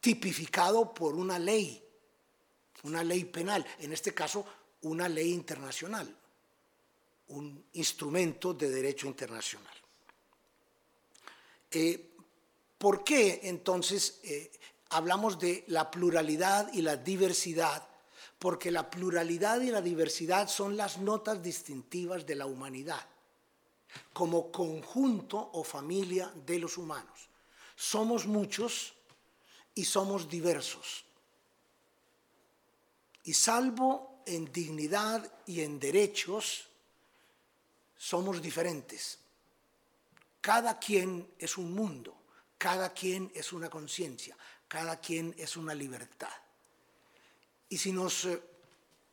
tipificado 0.00 0.94
por 0.94 1.14
una 1.14 1.38
ley, 1.38 1.82
una 2.84 3.02
ley 3.02 3.24
penal, 3.24 3.66
en 3.80 3.92
este 3.92 4.14
caso 4.14 4.46
una 4.82 5.08
ley 5.08 5.32
internacional, 5.32 6.14
un 7.28 7.64
instrumento 7.72 8.54
de 8.54 8.70
derecho 8.70 9.08
internacional. 9.08 9.74
Eh, 11.70 12.15
¿Por 12.78 13.04
qué 13.04 13.40
entonces 13.44 14.20
eh, 14.22 14.50
hablamos 14.90 15.38
de 15.38 15.64
la 15.68 15.90
pluralidad 15.90 16.72
y 16.72 16.82
la 16.82 16.96
diversidad? 16.96 17.86
Porque 18.38 18.70
la 18.70 18.90
pluralidad 18.90 19.60
y 19.60 19.70
la 19.70 19.80
diversidad 19.80 20.48
son 20.48 20.76
las 20.76 20.98
notas 20.98 21.42
distintivas 21.42 22.26
de 22.26 22.34
la 22.34 22.46
humanidad, 22.46 23.04
como 24.12 24.52
conjunto 24.52 25.50
o 25.54 25.64
familia 25.64 26.30
de 26.44 26.58
los 26.58 26.76
humanos. 26.76 27.28
Somos 27.74 28.26
muchos 28.26 28.94
y 29.74 29.84
somos 29.84 30.28
diversos. 30.28 31.04
Y 33.24 33.32
salvo 33.34 34.22
en 34.26 34.52
dignidad 34.52 35.32
y 35.46 35.62
en 35.62 35.78
derechos, 35.78 36.68
somos 37.96 38.42
diferentes. 38.42 39.18
Cada 40.40 40.78
quien 40.78 41.28
es 41.38 41.56
un 41.58 41.72
mundo, 41.72 42.15
cada 42.58 42.92
quien 42.92 43.30
es 43.34 43.52
una 43.52 43.70
conciencia, 43.70 44.36
cada 44.68 45.00
quien 45.00 45.34
es 45.38 45.56
una 45.56 45.74
libertad. 45.74 46.32
Y 47.68 47.78
si 47.78 47.92
nos 47.92 48.24
eh, 48.24 48.40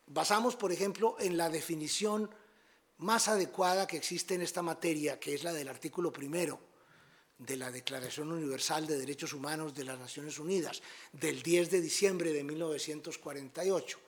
basamos, 0.07 0.55
por 0.55 0.71
ejemplo, 0.71 1.15
en 1.19 1.37
la 1.37 1.49
definición 1.49 2.29
más 2.97 3.27
adecuada 3.27 3.87
que 3.87 3.97
existe 3.97 4.35
en 4.35 4.41
esta 4.41 4.61
materia, 4.61 5.19
que 5.19 5.33
es 5.33 5.43
la 5.43 5.53
del 5.53 5.67
artículo 5.67 6.11
primero 6.11 6.59
de 7.37 7.57
la 7.57 7.71
Declaración 7.71 8.31
Universal 8.31 8.87
de 8.87 8.97
Derechos 8.97 9.33
Humanos 9.33 9.73
de 9.73 9.83
las 9.83 9.99
Naciones 9.99 10.39
Unidas, 10.39 10.81
del 11.11 11.41
10 11.41 11.71
de 11.71 11.81
diciembre 11.81 12.31
de 12.31 12.43
1948, 12.43 13.99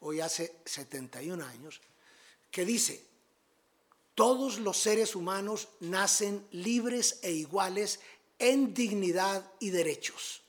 hoy 0.00 0.20
hace 0.20 0.56
71 0.64 1.44
años, 1.44 1.80
que 2.50 2.64
dice, 2.64 3.04
todos 4.14 4.58
los 4.58 4.78
seres 4.78 5.14
humanos 5.14 5.68
nacen 5.80 6.46
libres 6.50 7.20
e 7.22 7.32
iguales 7.32 8.00
en 8.38 8.74
dignidad 8.74 9.50
y 9.60 9.70
derechos. 9.70 10.42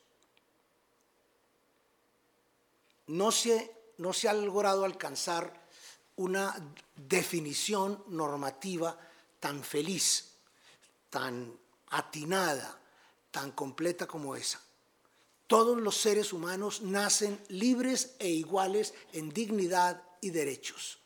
No 3.08 3.32
se, 3.32 3.72
no 3.98 4.14
se 4.14 4.28
ha 4.28 4.34
logrado 4.34 4.84
alcanzar 4.84 5.68
una 6.18 6.56
definición 6.96 8.04
normativa 8.08 8.98
tan 9.40 9.64
feliz, 9.64 10.34
tan 11.10 11.58
atinada, 11.90 12.78
tan 13.32 13.52
completa 13.52 14.08
como 14.08 14.36
esa. 14.36 14.62
Todos 15.48 15.78
los 15.78 15.96
seres 15.96 16.34
humanos 16.34 16.82
nacen 16.82 17.42
libres 17.48 18.16
e 18.20 18.28
iguales 18.28 18.94
en 19.14 19.30
dignidad 19.30 20.04
y 20.20 20.32
derechos. 20.32 21.00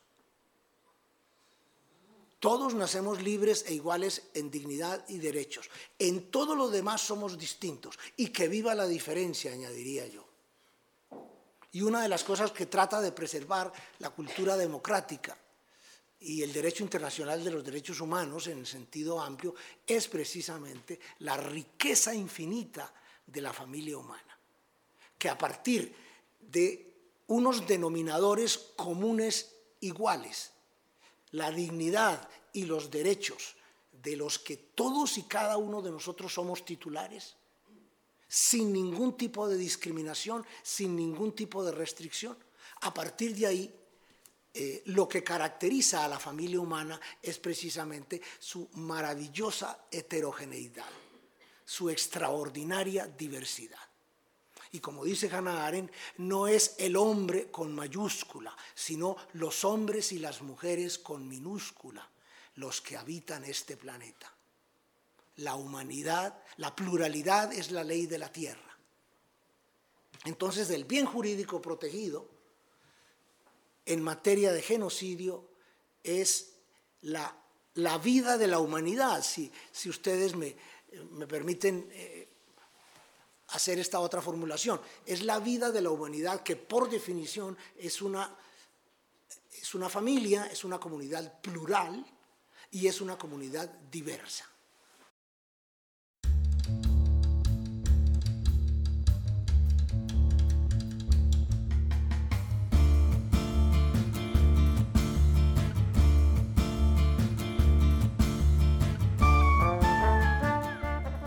Todos 2.41 2.73
nacemos 2.73 3.21
libres 3.21 3.69
e 3.69 3.77
iguales 3.77 4.33
en 4.33 4.49
dignidad 4.49 5.05
y 5.07 5.19
derechos. 5.19 5.69
En 5.99 6.31
todo 6.31 6.55
lo 6.55 6.73
demás 6.73 6.99
somos 6.99 7.37
distintos. 7.37 7.99
Y 8.17 8.29
que 8.33 8.47
viva 8.47 8.73
la 8.73 8.87
diferencia, 8.87 9.53
añadiría 9.53 10.07
yo. 10.07 10.25
Y 11.71 11.83
una 11.83 12.01
de 12.01 12.09
las 12.09 12.23
cosas 12.23 12.51
que 12.51 12.65
trata 12.65 12.99
de 12.99 13.11
preservar 13.11 13.71
la 13.99 14.09
cultura 14.09 14.57
democrática 14.57 15.37
y 16.19 16.41
el 16.41 16.51
derecho 16.51 16.81
internacional 16.81 17.43
de 17.43 17.51
los 17.51 17.63
derechos 17.63 18.01
humanos 18.01 18.47
en 18.47 18.65
sentido 18.65 19.21
amplio 19.21 19.53
es 19.85 20.07
precisamente 20.07 20.99
la 21.19 21.37
riqueza 21.37 22.11
infinita 22.11 22.91
de 23.23 23.41
la 23.41 23.53
familia 23.53 23.99
humana, 23.99 24.35
que 25.15 25.29
a 25.29 25.37
partir 25.37 25.93
de 26.39 26.91
unos 27.27 27.67
denominadores 27.67 28.57
comunes 28.75 29.53
iguales, 29.81 30.53
la 31.31 31.51
dignidad 31.51 32.27
y 32.53 32.65
los 32.65 32.89
derechos 32.91 33.55
de 33.91 34.15
los 34.15 34.39
que 34.39 34.57
todos 34.57 35.17
y 35.17 35.23
cada 35.23 35.57
uno 35.57 35.81
de 35.81 35.91
nosotros 35.91 36.33
somos 36.33 36.65
titulares, 36.65 37.35
sin 38.27 38.73
ningún 38.73 39.17
tipo 39.17 39.47
de 39.47 39.57
discriminación, 39.57 40.45
sin 40.63 40.95
ningún 40.95 41.33
tipo 41.33 41.63
de 41.63 41.71
restricción. 41.71 42.37
A 42.81 42.93
partir 42.93 43.35
de 43.35 43.45
ahí, 43.45 43.75
eh, 44.53 44.83
lo 44.87 45.07
que 45.07 45.23
caracteriza 45.23 46.03
a 46.03 46.07
la 46.07 46.19
familia 46.19 46.59
humana 46.59 46.99
es 47.21 47.37
precisamente 47.39 48.21
su 48.39 48.67
maravillosa 48.73 49.85
heterogeneidad, 49.91 50.89
su 51.63 51.89
extraordinaria 51.89 53.07
diversidad. 53.07 53.90
Y 54.71 54.79
como 54.79 55.03
dice 55.03 55.29
Hannah 55.29 55.65
Arendt, 55.65 55.91
no 56.17 56.47
es 56.47 56.75
el 56.77 56.95
hombre 56.95 57.51
con 57.51 57.75
mayúscula, 57.75 58.55
sino 58.73 59.17
los 59.33 59.65
hombres 59.65 60.11
y 60.13 60.19
las 60.19 60.41
mujeres 60.41 60.97
con 60.97 61.27
minúscula 61.27 62.09
los 62.55 62.81
que 62.81 62.95
habitan 62.95 63.43
este 63.43 63.75
planeta. 63.75 64.33
La 65.37 65.55
humanidad, 65.55 66.41
la 66.57 66.75
pluralidad 66.75 67.51
es 67.51 67.71
la 67.71 67.83
ley 67.83 68.05
de 68.05 68.17
la 68.17 68.31
tierra. 68.31 68.77
Entonces, 70.25 70.69
el 70.69 70.85
bien 70.85 71.05
jurídico 71.05 71.61
protegido 71.61 72.29
en 73.85 74.01
materia 74.01 74.53
de 74.53 74.61
genocidio 74.61 75.49
es 76.03 76.53
la, 77.01 77.35
vida 78.03 78.37
de 78.37 78.47
la 78.47 78.59
humanidad, 78.59 79.23
si, 79.23 79.51
si 79.71 79.89
ustedes 79.89 80.35
me, 80.35 80.55
me 81.11 81.25
permiten 81.25 81.89
eh, 81.91 82.20
hacer 83.51 83.79
esta 83.79 83.99
otra 83.99 84.21
formulación. 84.21 84.81
Es 85.05 85.23
la 85.23 85.39
vida 85.39 85.71
de 85.71 85.81
la 85.81 85.89
humanidad 85.89 86.43
que 86.43 86.55
por 86.55 86.89
definición 86.89 87.57
es 87.77 88.01
una, 88.01 88.35
es 89.51 89.73
una 89.73 89.89
familia, 89.89 90.47
es 90.47 90.63
una 90.63 90.79
comunidad 90.79 91.41
plural 91.41 92.05
y 92.71 92.87
es 92.87 93.01
una 93.01 93.17
comunidad 93.17 93.69
diversa. 93.91 94.50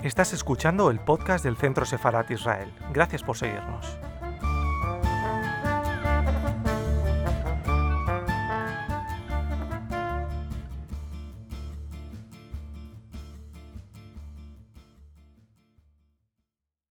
Estás 0.04 0.34
escuchando 0.34 0.90
el 0.90 1.00
podcast 1.00 1.42
del 1.42 1.56
Centro 1.56 1.86
Sefarat 1.86 2.30
Israel. 2.30 2.70
Gracias 2.92 3.22
por 3.22 3.38
seguirnos. 3.38 3.86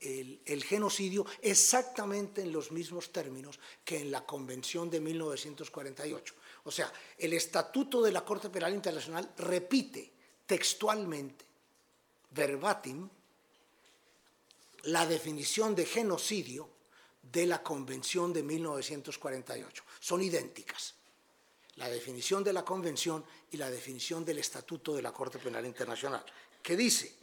el, 0.00 0.64
genocidio 0.64 1.26
exactamente 1.42 2.42
en 2.42 2.52
los 2.52 2.70
mismos 2.70 3.10
términos 3.10 3.58
que 3.84 3.98
en 4.00 4.10
la 4.10 4.24
Convención 4.24 4.88
de 4.90 5.00
1948. 5.00 6.34
O 6.64 6.70
sea, 6.70 6.92
el 7.16 7.32
Estatuto 7.32 8.02
de 8.02 8.12
la 8.12 8.24
Corte 8.24 8.50
Penal 8.50 8.74
Internacional 8.74 9.32
repite 9.38 10.12
textualmente, 10.46 11.44
verbatim, 12.30 13.08
la 14.84 15.06
definición 15.06 15.74
de 15.74 15.84
genocidio 15.84 16.68
de 17.22 17.46
la 17.46 17.62
Convención 17.62 18.32
de 18.32 18.42
1948. 18.42 19.84
Son 20.00 20.22
idénticas. 20.22 20.94
La 21.76 21.88
definición 21.88 22.42
de 22.42 22.52
la 22.52 22.64
Convención 22.64 23.24
y 23.50 23.56
la 23.56 23.70
definición 23.70 24.24
del 24.24 24.38
Estatuto 24.38 24.94
de 24.94 25.02
la 25.02 25.12
Corte 25.12 25.38
Penal 25.38 25.64
Internacional, 25.64 26.24
que 26.62 26.76
dice, 26.76 27.14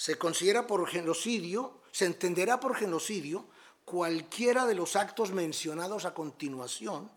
se 0.00 0.16
considera 0.16 0.66
por 0.66 0.88
genocidio, 0.88 1.82
se 1.92 2.06
entenderá 2.06 2.58
por 2.58 2.74
genocidio 2.74 3.44
cualquiera 3.84 4.64
de 4.64 4.74
los 4.74 4.96
actos 4.96 5.30
mencionados 5.30 6.06
a 6.06 6.14
continuación, 6.14 7.10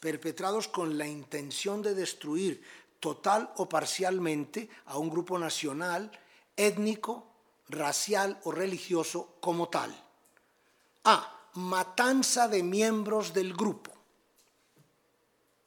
perpetrados 0.00 0.66
con 0.66 0.98
la 0.98 1.06
intención 1.06 1.82
de 1.82 1.94
destruir 1.94 2.64
total 2.98 3.52
o 3.58 3.68
parcialmente 3.68 4.68
a 4.86 4.98
un 4.98 5.08
grupo 5.08 5.38
nacional, 5.38 6.10
étnico, 6.56 7.30
racial 7.68 8.40
o 8.42 8.50
religioso 8.50 9.36
como 9.38 9.68
tal. 9.68 9.94
A. 11.04 11.48
Matanza 11.54 12.48
de 12.48 12.64
miembros 12.64 13.32
del 13.34 13.54
grupo. 13.54 13.92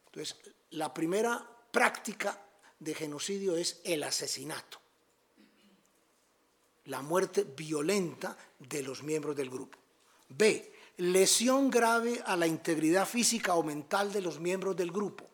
Entonces, 0.08 0.36
la 0.72 0.94
primera 0.94 1.42
práctica 1.72 2.38
de 2.80 2.94
genocidio 2.94 3.56
es 3.56 3.80
el 3.86 4.04
asesinato, 4.04 4.79
la 6.90 7.02
muerte 7.02 7.44
violenta 7.44 8.38
de 8.60 8.84
los 8.84 9.02
miembros 9.02 9.36
del 9.36 9.50
grupo. 9.50 9.80
B. 10.28 10.74
Lesión 10.98 11.70
grave 11.70 12.22
a 12.26 12.36
la 12.36 12.46
integridad 12.46 13.08
física 13.08 13.56
o 13.56 13.64
mental 13.64 14.12
de 14.12 14.22
los 14.22 14.40
miembros 14.40 14.76
del 14.76 14.92
grupo. 14.92 15.26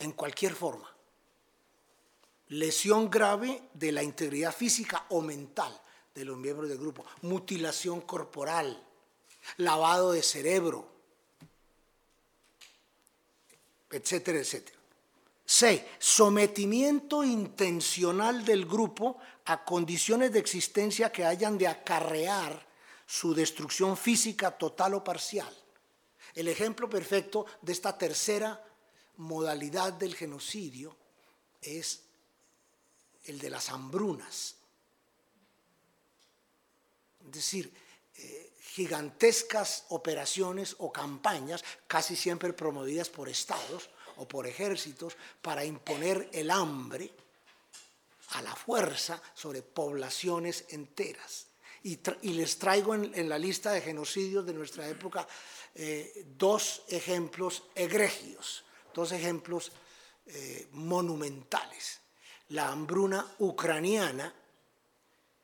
En 0.00 0.12
cualquier 0.12 0.54
forma 0.54 0.92
lesión 2.48 3.10
grave 3.10 3.62
de 3.74 3.92
la 3.92 4.02
integridad 4.02 4.54
física 4.54 5.04
o 5.10 5.20
mental 5.20 5.78
de 6.14 6.24
los 6.24 6.36
miembros 6.36 6.68
del 6.68 6.78
grupo, 6.78 7.04
mutilación 7.22 8.00
corporal, 8.00 8.82
lavado 9.58 10.12
de 10.12 10.22
cerebro, 10.22 10.88
etcétera, 13.90 14.38
etcétera. 14.38 14.77
C. 15.50 15.88
Sometimiento 15.98 17.24
intencional 17.24 18.44
del 18.44 18.66
grupo 18.66 19.16
a 19.46 19.64
condiciones 19.64 20.30
de 20.30 20.40
existencia 20.40 21.10
que 21.10 21.24
hayan 21.24 21.56
de 21.56 21.66
acarrear 21.66 22.68
su 23.06 23.32
destrucción 23.32 23.96
física 23.96 24.50
total 24.50 24.92
o 24.92 25.02
parcial. 25.02 25.50
El 26.34 26.48
ejemplo 26.48 26.90
perfecto 26.90 27.46
de 27.62 27.72
esta 27.72 27.96
tercera 27.96 28.62
modalidad 29.16 29.94
del 29.94 30.14
genocidio 30.14 30.94
es 31.62 32.02
el 33.24 33.38
de 33.38 33.48
las 33.48 33.70
hambrunas. 33.70 34.56
Es 37.24 37.32
decir, 37.32 37.72
eh, 38.16 38.52
gigantescas 38.60 39.86
operaciones 39.88 40.76
o 40.78 40.92
campañas, 40.92 41.64
casi 41.86 42.16
siempre 42.16 42.52
promovidas 42.52 43.08
por 43.08 43.30
estados 43.30 43.88
o 44.18 44.28
por 44.28 44.46
ejércitos, 44.46 45.16
para 45.42 45.64
imponer 45.64 46.28
el 46.32 46.50
hambre 46.50 47.10
a 48.30 48.42
la 48.42 48.54
fuerza 48.54 49.20
sobre 49.34 49.62
poblaciones 49.62 50.66
enteras. 50.68 51.46
Y, 51.82 51.98
les 52.34 52.58
traigo 52.58 52.94
en, 52.94 53.28
la 53.28 53.38
lista 53.38 53.72
de 53.72 53.80
genocidios 53.80 54.44
de 54.44 54.52
nuestra 54.52 54.86
época 54.88 55.26
eh, 55.74 56.26
dos 56.36 56.82
ejemplos 56.88 57.62
egregios, 57.74 58.64
dos 58.92 59.12
ejemplos 59.12 59.72
eh, 60.26 60.68
monumentales 60.72 62.00
la 62.50 62.68
hambruna 62.68 63.26
ucraniana, 63.40 64.32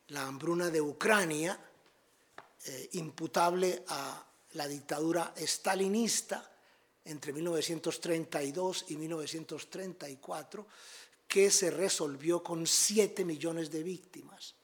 la 0.07 0.23
hambruna 0.23 0.69
de 0.69 0.81
Ucrania, 0.81 1.59
eh, 2.65 2.89
imputable 2.93 3.83
a 3.87 4.23
la 4.53 4.67
dictadura 4.67 5.33
stalinista 5.37 6.49
entre 7.05 7.31
1932 7.33 8.85
y 8.89 8.97
1934, 8.97 10.67
que 11.27 11.49
se 11.49 11.71
resolvió 11.71 12.43
con 12.43 12.67
7 12.67 13.23
millones 13.25 13.71
de 13.71 13.83
víctimas, 13.83 14.55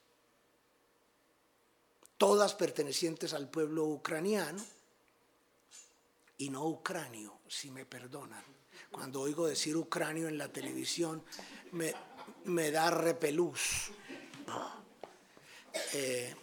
todas 2.17 2.53
pertenecientes 2.53 3.33
al 3.33 3.49
pueblo 3.49 3.85
ucraniano 3.85 4.63
y 6.37 6.49
no 6.49 6.65
ucranio, 6.65 7.39
si 7.47 7.71
me 7.71 7.85
perdonan. 7.85 8.43
Cuando 8.91 9.21
oigo 9.21 9.47
decir 9.47 9.77
ucranio 9.77 10.27
en 10.27 10.37
la 10.37 10.51
televisión, 10.51 11.23
me, 11.71 12.71
da 12.71 12.89
repelús. 12.89 13.91
Eh, 15.93 16.35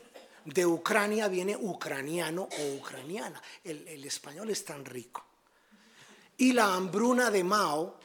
de 0.45 0.65
Ucrania 0.65 1.29
viene 1.29 1.57
ucraniano 1.57 2.49
o 2.59 2.75
ucraniana. 2.77 3.43
El, 3.63 4.05
español 4.05 4.49
es 4.51 4.65
tan 4.65 4.85
rico. 4.85 5.28
Y 6.39 6.53
la 6.53 6.75
hambruna 6.75 7.31
de 7.31 7.45
Mao, 7.45 7.99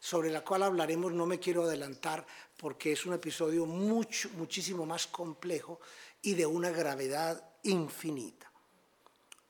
sobre 0.00 0.30
la 0.30 0.42
cual 0.42 0.64
hablaremos, 0.64 1.12
no 1.12 1.26
me 1.26 1.38
quiero 1.38 1.64
adelantar 1.64 2.26
porque 2.56 2.92
es 2.92 3.06
un 3.06 3.14
episodio 3.14 3.66
mucho, 3.66 4.30
muchísimo 4.36 4.86
más 4.86 5.06
complejo 5.06 5.80
y 6.22 6.34
de 6.34 6.46
una 6.46 6.70
gravedad 6.70 7.44
infinita. 7.64 8.50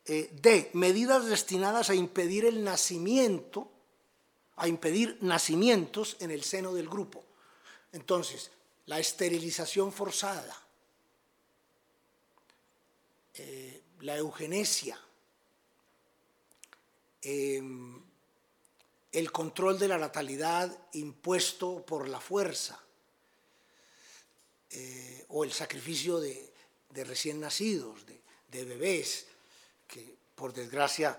Eh, 0.04 0.30
de 0.32 0.70
medidas 0.72 1.26
destinadas 1.26 1.90
a 1.90 1.94
impedir 1.94 2.44
el 2.44 2.64
nacimiento, 2.64 3.70
a 4.56 4.66
impedir 4.66 5.18
nacimientos 5.20 6.16
en 6.18 6.32
el 6.32 6.42
seno 6.42 6.74
del 6.74 6.88
grupo. 6.88 7.22
Entonces, 7.92 8.50
la 8.86 8.98
esterilización 8.98 9.92
forzada, 9.92 10.60
eh, 13.34 13.82
la 14.00 14.16
eugenesia, 14.16 14.98
em, 17.22 18.02
el 19.12 19.30
control 19.30 19.78
de 19.78 19.88
la 19.88 19.98
natalidad 19.98 20.76
impuesto 20.92 21.84
por 21.84 22.08
la 22.08 22.20
fuerza 22.20 22.80
eh, 24.70 25.26
o 25.28 25.44
el 25.44 25.52
sacrificio 25.52 26.18
de, 26.18 26.52
recién 27.04 27.40
nacidos, 27.40 28.04
de, 28.50 28.64
bebés, 28.64 29.26
que 29.86 30.16
por 30.34 30.52
desgracia 30.52 31.18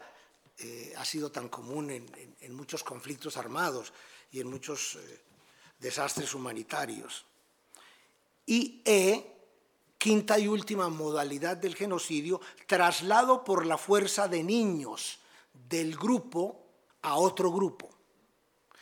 eh, 0.58 0.94
ha 0.98 1.06
sido 1.06 1.32
tan 1.32 1.50
común 1.50 1.90
en, 1.90 2.56
muchos 2.56 2.84
conflictos 2.84 3.38
armados 3.38 3.94
y 4.32 4.40
en 4.40 4.48
muchos 4.48 4.98
desastres 5.80 6.34
humanitarios. 6.34 7.26
Y 8.46 8.82
E, 8.86 9.34
quinta 9.98 10.38
y 10.38 10.48
última 10.48 10.90
modalidad 10.90 11.58
del 11.58 11.76
genocidio, 11.76 12.42
traslado 12.68 13.44
por 13.44 13.66
la 13.66 13.78
fuerza 13.78 14.28
de 14.28 14.44
niños 14.44 15.20
del 15.54 15.96
grupo 15.96 16.64
a 17.02 17.18
otro 17.18 17.52
grupo. 17.52 17.90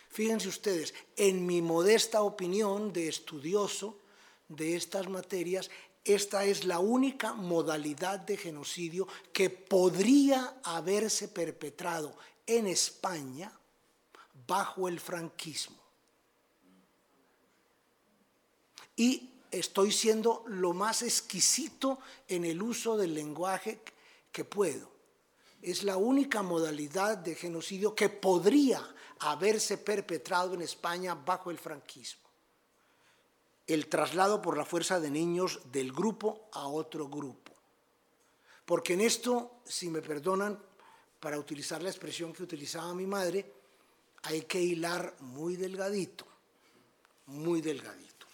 Fíjense 0.10 0.49
ustedes, 0.49 0.93
en 1.15 1.45
mi 1.45 1.62
modesta 1.62 2.21
opinión 2.21 2.91
de 2.91 3.07
estudioso 3.07 3.97
de 4.49 4.75
estas 4.75 5.07
materias, 5.07 5.69
esta 6.03 6.43
es 6.45 6.65
la 6.65 6.79
única 6.79 7.34
modalidad 7.34 8.19
de 8.19 8.36
genocidio 8.36 9.07
que 9.31 9.49
podría 9.49 10.60
haberse 10.63 11.27
perpetrado 11.27 12.15
en 12.45 12.67
España 12.67 13.51
bajo 14.47 14.88
el 14.88 14.99
franquismo. 14.99 15.81
y 19.01 19.31
estoy 19.49 19.91
siendo 19.91 20.43
lo 20.45 20.73
más 20.73 21.01
exquisito 21.01 21.97
en 22.27 22.45
el 22.45 22.62
uso 22.62 22.97
del 22.97 23.15
lenguaje 23.15 23.81
que 24.31 24.45
puedo. 24.45 24.90
Es 25.62 25.84
la 25.84 25.97
única 25.97 26.41
modalidad 26.41 27.17
de 27.17 27.36
genocidio 27.36 27.93
que 27.93 28.10
podría 28.10 28.84
haberse 29.19 29.78
perpetrado 29.78 30.56
en 30.56 30.62
España 30.62 31.15
bajo 31.15 31.52
el 31.52 31.60
franquismo. 31.60 32.21
el 33.67 33.88
traslado 33.88 34.41
por 34.41 34.58
la 34.58 34.65
fuerza 34.65 35.00
de 35.00 35.10
niños 35.10 35.62
del 35.71 35.93
grupo 35.93 36.50
a 36.52 36.67
otro 36.67 37.08
grupo. 37.08 37.54
Porque 38.65 38.93
en 38.93 39.02
esto, 39.02 39.62
si 39.63 39.89
me 39.89 40.02
perdonan, 40.02 40.60
para 41.19 41.38
utilizar 41.38 41.82
la 41.82 41.89
expresión 41.89 42.34
que 42.34 42.43
utilizaba 42.43 42.93
mi 42.93 43.06
madre, 43.06 43.54
hay 44.24 44.41
que 44.41 44.60
hilar 44.60 45.15
muy 45.19 45.56
delgadito, 45.56 46.26
muy 47.28 47.62
delgadito. 47.62 48.26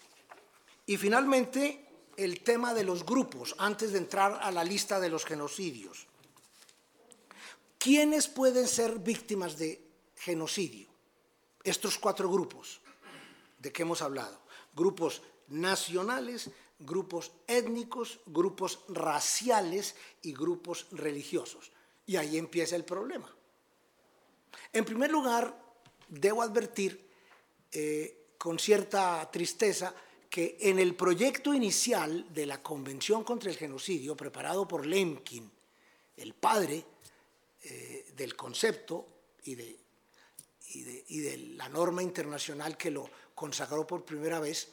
Y 0.86 0.98
finalmente, 0.98 1.88
el 2.16 2.42
tema 2.42 2.74
de 2.74 2.84
los 2.84 3.06
grupos, 3.06 3.54
antes 3.60 3.92
de 3.92 4.00
entrar 4.00 4.40
a 4.42 4.50
la 4.52 4.63
lista 4.63 5.00
de 5.00 5.10
los 5.10 5.26
genocidios. 5.26 6.08
¿Quiénes 7.78 8.28
pueden 8.28 8.68
ser 8.68 9.00
víctimas 9.00 9.58
de 9.58 9.82
genocidio? 10.16 10.88
Estos 11.63 11.98
cuatro 11.98 12.30
grupos 12.30 12.82
de 13.60 13.72
que 13.72 13.84
hemos 13.84 14.02
hablado. 14.02 14.40
Grupos 14.74 15.22
nacionales, 15.48 16.50
grupos 16.80 17.32
étnicos, 17.48 18.20
grupos 18.26 18.80
raciales 18.90 19.96
y 20.22 20.34
grupos 20.34 20.88
religiosos. 20.92 21.72
Y 22.06 22.16
ahí 22.16 22.38
empieza 22.38 22.76
el 22.76 22.86
problema. 22.86 23.34
En 24.74 24.86
primer 24.86 25.12
lugar, 25.12 25.56
debo 26.08 26.42
advertir 26.42 27.10
eh, 27.72 28.34
con 28.38 28.60
cierta 28.60 29.30
tristeza 29.32 29.94
que 30.30 30.58
en 30.60 30.80
el 30.80 30.96
proyecto 30.96 31.54
inicial 31.54 32.34
de 32.34 32.46
la 32.46 32.62
Convención 32.62 33.24
contra 33.24 33.50
el 33.50 33.58
Genocidio, 33.58 34.16
preparado 34.16 34.68
por 34.68 34.86
Lemkin, 34.86 35.50
el 36.16 36.34
padre 36.34 36.86
eh, 37.70 38.06
del 38.16 38.36
concepto 38.36 39.06
y 39.44 39.56
de, 39.56 39.78
y 40.70 41.20
de 41.20 41.38
la 41.56 41.70
norma 41.70 42.02
internacional 42.02 42.78
que 42.78 42.92
lo 42.92 43.10
consagró 43.36 43.86
por 43.86 44.06
primera 44.06 44.40
vez, 44.40 44.70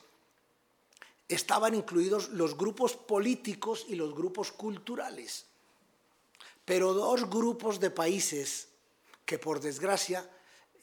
estaban 1.28 1.74
incluidos 1.74 2.28
los 2.30 2.56
grupos 2.56 2.94
políticos 2.94 3.86
y 3.88 3.94
los 3.94 4.14
grupos 4.14 4.52
culturales. 4.52 5.46
Pero 6.64 6.94
dos 6.94 7.28
grupos 7.28 7.80
de 7.80 7.90
países 7.90 8.68
que 9.24 9.38
por 9.38 9.60
desgracia 9.60 10.28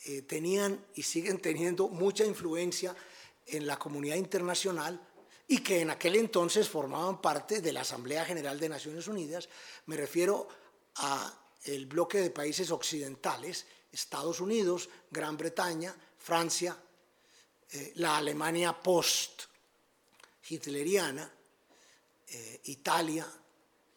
eh, 0.06 0.21
tenían 0.24 0.84
y 0.95 1.04
siguen 1.04 1.39
teniendo 1.39 1.88
mucha 1.88 2.26
influencia 2.26 2.95
en 3.47 3.67
la 3.67 3.78
comunidad 3.78 4.15
internacional 4.15 5.00
y 5.47 5.60
que 5.60 5.82
en 5.82 5.89
aquel 5.89 6.15
entonces 6.15 6.69
formaban 6.69 7.21
parte 7.21 7.62
de 7.62 7.74
la 7.74 7.82
Asamblea 7.82 8.26
General 8.26 8.60
de 8.60 8.69
Naciones 8.69 9.08
Unidas, 9.08 9.50
me 9.86 9.97
refiero 9.97 10.47
a 10.95 11.40
el 11.63 11.86
bloque 11.86 12.17
de 12.19 12.32
países 12.32 12.71
occidentales, 12.71 13.67
Estados 13.91 14.39
Unidos, 14.39 14.89
Gran 15.10 15.36
Bretaña, 15.38 15.95
Francia, 16.17 16.76
eh, 17.71 17.91
la 17.95 18.17
Alemania 18.17 18.74
post-hitleriana, 18.74 21.32
eh, 22.28 22.62
Italia, 22.65 23.26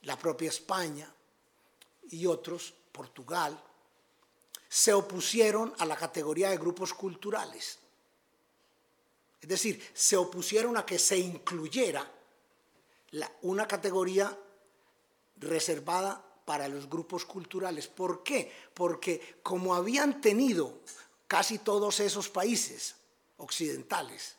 la 0.03 0.17
propia 0.19 0.51
España, 0.51 1.11
y 2.11 2.27
otros, 2.27 2.75
Portugal, 2.93 3.59
se 4.69 4.93
opusieron 4.93 5.73
a 5.79 5.87
la 5.87 5.97
categoría 5.97 6.51
de 6.51 6.59
grupos 6.59 6.93
culturales. 6.93 7.79
Es 9.41 9.49
decir, 9.49 9.83
se 9.93 10.17
opusieron 10.17 10.77
a 10.77 10.85
que 10.85 10.99
se 10.99 11.17
incluyera 11.19 12.11
una 13.43 13.69
categoría 13.69 14.37
reservada 15.37 16.34
para 16.45 16.69
los 16.69 16.89
grupos 16.89 17.25
culturales. 17.25 17.89
¿Por 17.89 18.23
qué? 18.23 18.53
Porque 18.75 19.39
como 19.43 19.75
habían 19.75 20.21
tenido 20.21 20.81
casi 21.27 21.59
todos 21.59 22.01
esos 22.01 22.29
países 22.29 22.97
occidentales, 23.39 24.37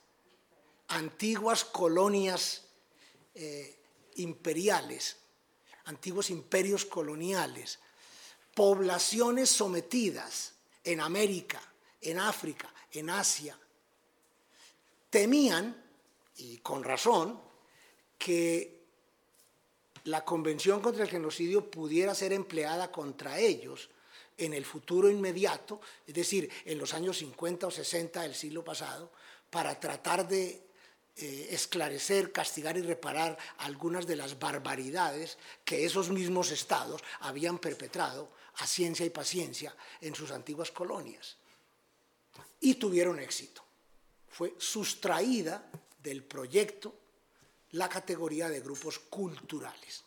antiguas 0.89 1.65
colonias 1.65 2.63
eh, 3.34 3.80
imperiales, 4.15 5.18
antiguos 5.86 6.30
imperios 6.30 6.86
coloniales, 6.86 7.80
poblaciones 8.54 9.50
sometidas 9.50 10.54
en 10.84 11.02
América, 11.02 11.62
en 12.02 12.20
África, 12.20 12.74
en 12.91 13.10
Asia, 13.10 13.60
temían, 15.10 15.84
y 16.38 16.58
con 16.58 16.84
razón, 16.84 17.41
que 18.18 18.75
la 20.06 20.24
Convención 20.24 20.82
contra 20.82 21.04
el 21.04 21.10
Genocidio 21.10 21.70
pudiera 21.70 22.15
ser 22.15 22.34
empleada 22.34 22.91
contra 22.91 23.39
ellos 23.39 23.89
en 24.38 24.54
el 24.54 24.65
futuro 24.65 25.10
inmediato, 25.10 25.82
es 26.06 26.13
decir, 26.13 26.50
en 26.65 26.78
los 26.78 26.94
años 26.94 27.18
50 27.18 27.68
o 27.68 27.72
60 27.72 28.22
del 28.22 28.36
siglo 28.36 28.63
pasado, 28.63 29.12
para 29.50 29.80
tratar 29.80 30.28
de 30.28 30.65
eh, 31.18 31.48
esclarecer, 31.52 32.32
castigar 32.32 32.78
y 32.78 32.82
reparar 32.82 33.38
algunas 33.60 34.06
de 34.06 34.18
las 34.18 34.38
barbaridades 34.38 35.38
que 35.63 35.86
esos 35.86 36.10
mismos 36.10 36.52
estados 36.52 37.02
habían 37.22 37.58
perpetrado 37.58 38.30
a 38.56 38.68
ciencia 38.68 39.06
y 39.06 39.10
paciencia 39.10 39.76
en 40.02 40.13
sus 40.13 40.32
antiguas 40.32 40.72
colonias. 40.72 41.38
Y 42.60 42.76
tuvieron 42.76 43.20
éxito. 43.20 43.63
Fue 44.28 44.54
sustraída 44.58 45.70
del 46.04 46.24
proyecto 46.24 47.05
la 47.71 47.89
categoría 47.89 48.49
de 48.49 48.62
grupos 48.62 48.99
culturales. 48.99 50.04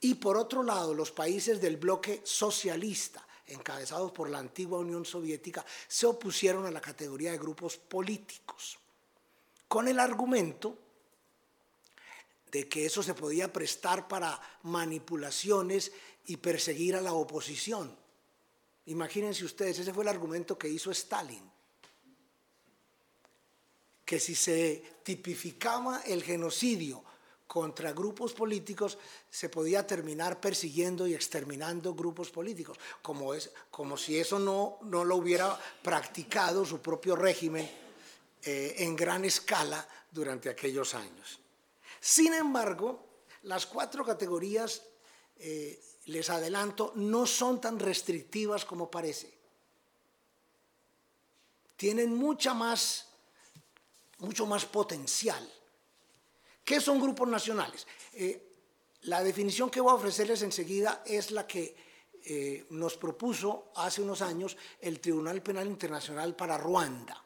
Y 0.00 0.14
por 0.14 0.36
otro 0.36 0.62
lado, 0.62 0.94
los 0.94 1.10
países 1.10 1.60
del 1.60 1.76
bloque 1.76 2.22
socialista, 2.24 3.26
encabezados 3.46 4.12
por 4.12 4.30
la 4.30 4.38
antigua 4.38 4.78
Unión 4.78 5.04
Soviética, 5.04 5.64
se 5.86 6.06
opusieron 6.06 6.64
a 6.66 6.70
la 6.70 6.80
categoría 6.80 7.32
de 7.32 7.38
grupos 7.38 7.76
políticos 7.76 8.78
con 9.68 9.86
el 9.86 10.00
argumento 10.00 10.76
de 12.50 12.68
que 12.68 12.86
eso 12.86 13.02
se 13.02 13.14
podía 13.14 13.52
prestar 13.52 14.08
para 14.08 14.40
manipulaciones 14.64 15.92
y 16.26 16.38
perseguir 16.38 16.96
a 16.96 17.00
la 17.00 17.12
oposición. 17.12 17.96
Imagínense 18.86 19.44
ustedes, 19.44 19.78
ese 19.78 19.92
fue 19.92 20.04
el 20.04 20.08
argumento 20.08 20.58
que 20.58 20.68
hizo 20.68 20.90
Stalin, 20.90 21.48
que 24.10 24.18
si 24.18 24.34
se 24.34 24.82
tipificaba 25.04 26.00
el 26.00 26.24
genocidio 26.24 27.04
contra 27.46 27.92
grupos 27.92 28.32
políticos, 28.32 28.98
se 29.30 29.48
podía 29.48 29.86
terminar 29.86 30.40
persiguiendo 30.40 31.06
y 31.06 31.14
exterminando 31.14 31.94
grupos 31.94 32.28
políticos, 32.28 32.76
como, 33.02 33.34
es, 33.34 33.52
como 33.70 33.96
si 33.96 34.18
eso 34.18 34.40
no, 34.40 34.78
no 34.82 35.04
lo 35.04 35.14
hubiera 35.14 35.56
practicado 35.80 36.66
su 36.66 36.80
propio 36.80 37.14
régimen 37.14 37.70
eh, 38.42 38.74
en 38.78 38.96
gran 38.96 39.24
escala 39.24 39.86
durante 40.10 40.50
aquellos 40.50 40.92
años. 40.96 41.38
Sin 42.00 42.34
embargo, 42.34 43.22
las 43.42 43.64
cuatro 43.64 44.04
categorías, 44.04 44.82
eh, 45.36 45.80
les 46.06 46.28
adelanto, 46.30 46.94
no 46.96 47.28
son 47.28 47.60
tan 47.60 47.78
restrictivas 47.78 48.64
como 48.64 48.90
parece. 48.90 49.32
Tienen 51.76 52.12
mucha 52.12 52.54
más, 52.54 53.09
mucho 54.20 54.46
más 54.46 54.64
potencial. 54.66 55.48
¿Qué 56.64 56.80
son 56.80 57.00
grupos 57.00 57.28
nacionales? 57.28 57.86
Eh, 58.12 58.48
la 59.02 59.22
definición 59.22 59.70
que 59.70 59.80
voy 59.80 59.92
a 59.92 59.96
ofrecerles 59.96 60.42
enseguida 60.42 61.02
es 61.06 61.30
la 61.30 61.46
que 61.46 61.90
nos 62.68 62.98
propuso 62.98 63.72
hace 63.76 64.02
unos 64.02 64.20
años 64.20 64.54
el 64.78 65.00
Tribunal 65.00 65.42
Penal 65.42 65.66
Internacional 65.66 66.36
para 66.36 66.58
Ruanda 66.58 67.24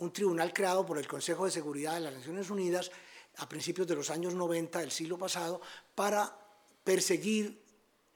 un 0.00 0.12
tribunal 0.12 0.52
creado 0.52 0.84
por 0.84 0.98
el 0.98 1.06
Consejo 1.06 1.44
de 1.44 1.50
Seguridad 1.50 1.94
de 1.94 2.00
las 2.00 2.14
Naciones 2.14 2.50
Unidas 2.50 2.90
a 3.36 3.48
principios 3.48 3.86
de 3.86 3.94
los 3.94 4.10
años 4.10 4.34
90 4.34 4.80
del 4.80 4.90
siglo 4.90 5.18
pasado 5.18 5.60
para 5.94 6.36
perseguir, 6.82 7.62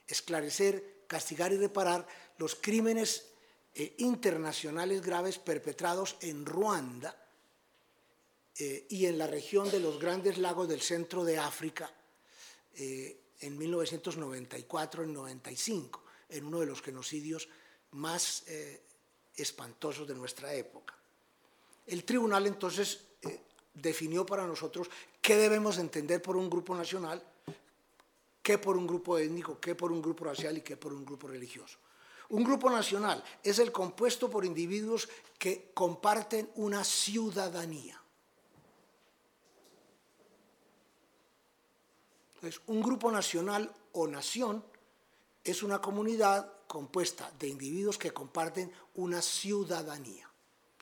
esclarecer, 0.07 1.05
castigar 1.07 1.53
y 1.53 1.59
reparar 1.59 2.07
los 2.39 2.55
crímenes 2.55 3.27
eh, 3.75 3.95
internacionales 3.99 5.03
graves 5.03 5.39
perpetrados 5.39 6.17
en 6.21 6.47
Ruanda 6.47 7.15
eh, 8.59 8.87
y 8.91 9.07
en 9.07 9.19
la 9.19 9.27
región 9.27 9.71
de 9.71 9.81
los 9.81 9.99
grandes 9.99 10.39
lagos 10.39 10.69
del 10.69 10.81
centro 10.81 11.25
de 11.25 11.39
África 11.39 11.93
eh, 12.75 13.21
en 13.41 13.59
1994 13.59 15.05
y 15.05 15.09
95, 15.09 16.03
en 16.29 16.45
uno 16.45 16.61
de 16.61 16.67
los 16.67 16.83
genocidios 16.83 17.49
más 17.93 18.45
espantosos 19.37 20.07
de 20.07 20.15
nuestra 20.15 20.55
época. 20.55 20.95
El 21.87 22.05
tribunal 22.05 22.47
entonces 22.47 23.01
eh, 23.23 23.41
definió 23.75 24.25
para 24.25 24.47
nosotros 24.47 24.89
qué 25.21 25.37
debemos 25.37 25.79
entender 25.79 26.23
por 26.23 26.37
un 26.37 26.49
grupo 26.49 26.75
nacional, 26.75 27.23
qué 28.43 28.59
por 28.59 28.77
un 28.77 28.87
grupo 28.87 29.19
étnico, 29.19 29.59
qué 29.61 29.75
por 29.75 29.93
un 29.93 30.01
grupo 30.01 30.25
racial 30.25 30.57
y 30.59 30.63
qué 30.63 30.77
por 30.77 30.93
un 30.93 31.05
grupo 31.05 31.29
religioso. 31.29 31.79
Un 32.31 32.43
grupo 32.43 32.71
nacional 32.71 33.23
es 33.43 33.59
el 33.59 33.71
compuesto 33.71 34.31
por 34.31 34.45
individuos 34.45 35.09
que 35.39 35.71
comparten 35.75 36.51
una 36.57 36.83
ciudadanía. 36.83 38.01
Entonces, 42.45 42.63
un 42.67 42.83
grupo 42.83 43.11
nacional 43.11 43.73
o 43.93 44.07
nación 44.07 44.65
es 45.43 45.63
una 45.63 45.81
comunidad 45.81 46.53
compuesta 46.67 47.33
de 47.39 47.49
individuos 47.49 47.97
que 47.97 48.13
comparten 48.13 48.71
una 48.97 49.23
ciudadanía 49.23 50.29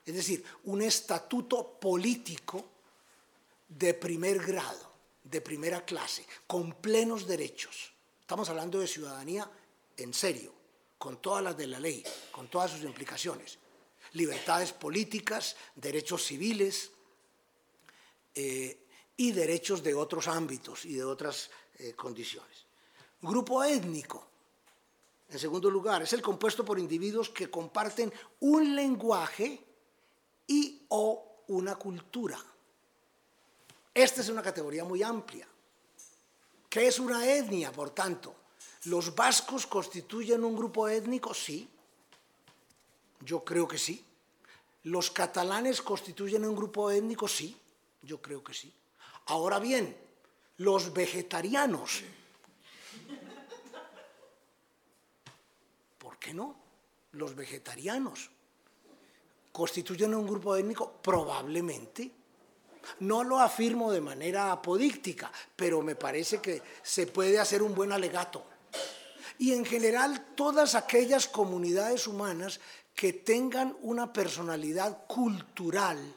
es 0.05 0.15
decir, 0.15 0.45
un 0.65 0.83
estatuto 0.83 1.79
político 1.79 2.65
de 3.69 3.95
primer 3.95 4.45
grado, 4.45 4.93
de 5.23 5.41
primera 5.41 5.85
clase, 5.85 6.27
con 6.47 6.75
plenos 6.75 7.27
derechos. 7.27 7.93
Estamos 8.21 8.49
hablando 8.49 8.81
de 8.81 8.89
ciudadanía 8.89 9.49
en 9.97 10.13
serio, 10.13 10.53
con 10.99 11.21
todas 11.21 11.43
las 11.45 11.57
de 11.57 11.69
la 11.69 11.79
ley, 11.79 12.03
con 12.33 12.49
todas 12.49 12.73
sus 12.73 12.83
implicaciones. 12.83 13.59
Libertades 14.13 14.73
políticas, 14.73 15.57
derechos 15.77 16.25
civiles 16.25 16.91
eh, 18.35 18.87
y 19.17 19.33
derechos 19.33 19.83
de 19.83 19.95
otros 19.95 20.29
ámbitos 20.29 20.85
y 20.85 20.95
de 20.95 21.05
otras 21.05 21.51
eh, 21.79 21.95
condiciones. 21.95 22.67
Grupo 23.21 23.63
étnico, 23.63 24.27
en 25.29 25.39
segundo 25.39 25.71
lugar, 25.71 26.03
es 26.03 26.13
el 26.13 26.21
compuesto 26.21 26.65
por 26.65 26.79
individuos 26.79 27.31
que 27.31 27.51
comparten 27.51 28.13
un 28.41 28.75
lenguaje 28.75 29.65
y 30.47 30.85
o 30.89 31.45
una 31.49 31.77
cultura. 31.77 32.39
Esta 33.95 34.21
es 34.21 34.29
una 34.29 34.43
categoría 34.43 34.85
muy 34.85 35.03
amplia. 35.03 35.47
¿Qué 36.69 36.87
es 36.87 36.99
una 36.99 37.27
etnia, 37.27 37.71
por 37.71 37.91
tanto? 37.91 38.35
¿Los 38.85 39.15
vascos 39.15 39.67
constituyen 39.67 40.43
un 40.45 40.57
grupo 40.57 40.89
étnico? 40.89 41.33
Sí. 41.33 41.69
Yo 43.21 43.45
creo 43.45 43.69
que 43.69 43.79
sí. 43.79 44.05
¿Los 44.85 45.11
catalanes 45.11 45.81
constituyen 45.81 46.45
un 46.45 46.57
grupo 46.57 46.91
étnico? 46.91 47.29
Sí. 47.29 47.57
Yo 48.03 48.21
creo 48.21 48.43
que 48.43 48.53
sí. 48.53 48.73
Ahora 49.27 49.59
bien, 49.59 49.97
los 50.59 50.93
vegetarianos 50.93 52.03
qué 56.23 56.33
no? 56.33 56.55
Los 57.13 57.35
vegetarianos. 57.35 58.31
¿Constituyen 59.51 60.15
un 60.15 60.27
grupo 60.27 60.57
étnico? 60.57 60.93
Probablemente. 61.03 62.11
No 63.01 63.23
lo 63.23 63.39
afirmo 63.39 63.93
de 63.93 64.01
manera 64.01 64.51
apodíctica, 64.51 65.31
pero 65.55 65.83
me 65.83 65.95
parece 65.95 66.41
que 66.41 66.63
se 66.83 67.07
puede 67.07 67.39
hacer 67.39 67.63
un 67.63 67.75
buen 67.75 67.93
alegato. 67.93 68.45
Y 69.39 69.53
en 69.53 69.65
general 69.65 70.35
todas 70.35 70.75
aquellas 70.75 71.29
comunidades 71.29 72.07
humanas 72.07 72.61
que 72.95 73.13
tengan 73.13 73.77
una 73.83 74.13
personalidad 74.13 75.07
cultural 75.07 76.15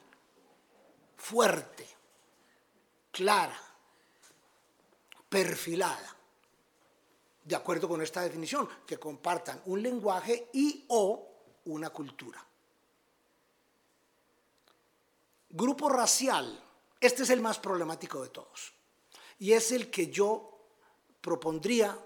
fuerte, 1.16 1.86
clara, 3.16 3.58
perfilada 5.26 6.14
de 7.42 7.56
acuerdo 7.56 7.88
con 7.88 8.02
esta 8.02 8.20
definición, 8.20 8.68
que 8.86 8.98
compartan 8.98 9.62
un 9.66 9.80
lenguaje 9.80 10.50
y 10.52 10.84
o 10.88 11.26
una 11.66 11.88
cultura. 11.90 12.44
Grupo 15.48 15.88
racial, 15.88 16.62
este 17.00 17.22
es 17.22 17.30
el 17.30 17.40
más 17.40 17.58
problemático 17.58 18.22
de 18.22 18.28
todos 18.28 18.74
y 19.38 19.52
es 19.52 19.72
el 19.72 19.90
que 19.90 20.08
yo 20.10 20.58
propondría, 21.22 21.98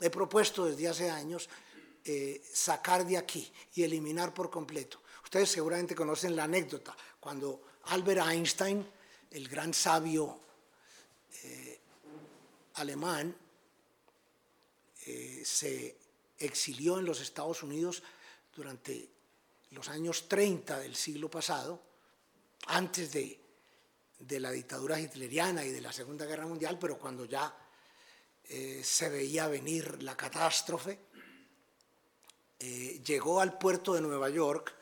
he 0.00 0.10
propuesto 0.10 0.64
desde 0.64 0.88
hace 0.88 1.10
años, 1.10 1.48
eh, 2.04 2.42
sacar 2.52 3.06
de 3.06 3.18
aquí 3.18 3.52
y 3.74 3.84
eliminar 3.84 4.34
por 4.34 4.50
completo. 4.50 5.00
Ustedes 5.22 5.48
seguramente 5.48 5.94
conocen 5.94 6.34
la 6.34 6.44
anécdota, 6.44 6.96
cuando 7.20 7.62
Albert 7.84 8.26
Einstein, 8.26 8.84
el 9.30 9.48
gran 9.48 9.72
sabio 9.72 10.45
eh, 11.44 11.80
alemán, 12.74 13.34
eh, 15.06 15.42
se 15.44 15.96
exilió 16.38 16.98
en 16.98 17.04
los 17.04 17.20
Estados 17.20 17.62
Unidos 17.62 18.02
durante 18.54 19.08
los 19.70 19.88
años 19.88 20.28
30 20.28 20.80
del 20.80 20.96
siglo 20.96 21.30
pasado, 21.30 21.82
antes 22.68 23.12
de, 23.12 23.40
la 24.40 24.50
dictadura 24.50 24.98
hitleriana 24.98 25.64
y 25.64 25.70
de 25.70 25.80
la 25.80 25.92
Segunda 25.92 26.26
Guerra 26.26 26.46
Mundial, 26.46 26.78
pero 26.78 26.98
cuando 26.98 27.24
ya 27.24 27.54
eh, 28.48 28.80
se 28.82 29.08
veía 29.08 29.46
venir 29.46 30.02
la 30.02 30.16
catástrofe, 30.16 30.98
eh, 32.58 33.02
llegó 33.04 33.40
al 33.40 33.58
puerto 33.58 33.94
de 33.94 34.00
Nueva 34.00 34.30
York, 34.30 34.74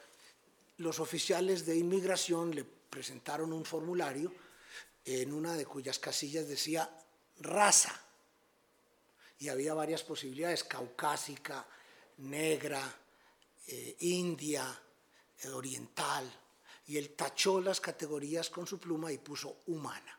los 0.79 1.01
oficiales 1.01 1.67
de 1.67 1.77
inmigración 1.77 2.55
le 2.55 2.65
presentaron 2.65 3.53
un 3.53 3.65
formulario 3.65 4.33
en 5.05 5.33
una 5.33 5.55
de 5.55 5.67
cuyas 5.67 5.99
casillas 5.99 6.49
decía 6.49 6.91
raza 7.39 8.01
y 9.39 9.49
había 9.49 9.75
varias 9.75 10.03
posibilidades, 10.03 10.65
caucásica, 10.65 11.67
negra, 12.19 12.83
eh, 13.67 13.97
india, 14.01 14.81
eh, 15.43 15.49
oriental, 15.49 16.31
y 16.87 16.97
él 16.97 17.15
tachó 17.15 17.61
las 17.61 17.81
categorías 17.81 18.51
con 18.51 18.67
su 18.67 18.79
pluma 18.79 19.11
y 19.13 19.19
puso 19.19 19.61
humana. 19.67 20.19